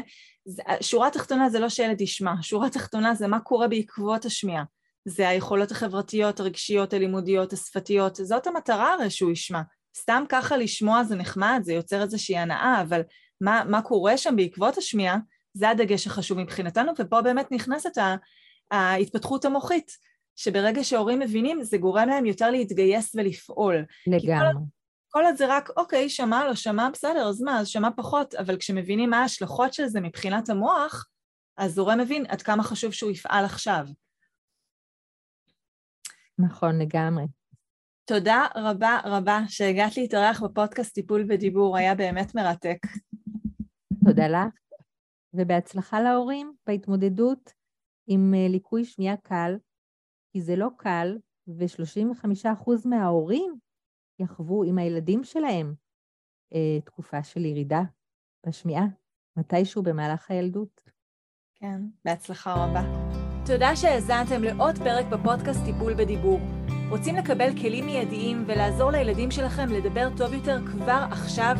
[0.81, 4.63] שורה תחתונה זה לא שילד ישמע, שורה תחתונה זה מה קורה בעקבות השמיעה.
[5.05, 9.61] זה היכולות החברתיות, הרגשיות, הלימודיות, השפתיות, זאת המטרה הרי שהוא ישמע.
[9.97, 13.01] סתם ככה לשמוע זה נחמד, זה יוצר איזושהי הנאה, אבל
[13.41, 15.17] מה, מה קורה שם בעקבות השמיעה,
[15.53, 17.97] זה הדגש החשוב מבחינתנו, ופה באמת נכנסת
[18.71, 19.91] ההתפתחות המוחית.
[20.35, 23.85] שברגע שהורים מבינים, זה גורם להם יותר להתגייס ולפעול.
[24.07, 24.63] לגמרי.
[25.09, 28.57] כל עוד זה רק, אוקיי, שמע, לא שמע, בסדר, אז מה, אז שמע פחות, אבל
[28.57, 31.07] כשמבינים מה ההשלכות של זה מבחינת המוח,
[31.57, 33.87] אז הורה מבין עד כמה חשוב שהוא יפעל עכשיו.
[36.39, 37.23] נכון, לגמרי.
[38.05, 42.77] תודה רבה רבה שהגעת להתארח בפודקאסט טיפול ודיבור, היה באמת מרתק.
[44.05, 44.53] תודה לך,
[45.33, 47.53] ובהצלחה להורים בהתמודדות
[48.07, 49.55] עם אה, ליקוי שמיעה קל,
[50.33, 51.17] כי זה לא קל,
[51.47, 53.55] ו-35% מההורים
[54.19, 55.73] יחוו עם הילדים שלהם
[56.53, 57.81] אה, תקופה של ירידה
[58.47, 58.85] בשמיעה,
[59.37, 60.89] מתישהו במהלך הילדות.
[61.55, 62.81] כן, בהצלחה רבה.
[63.45, 66.39] תודה שהאזנתם לעוד פרק בפודקאסט טיפול בדיבור.
[66.89, 71.55] רוצים לקבל כלים מיידיים ולעזור לילדים שלכם לדבר טוב יותר כבר עכשיו?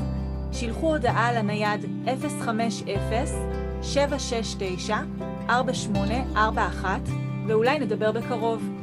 [0.52, 1.82] שילחו הודעה לנייד
[5.46, 8.83] 050-769-4841 ואולי נדבר בקרוב.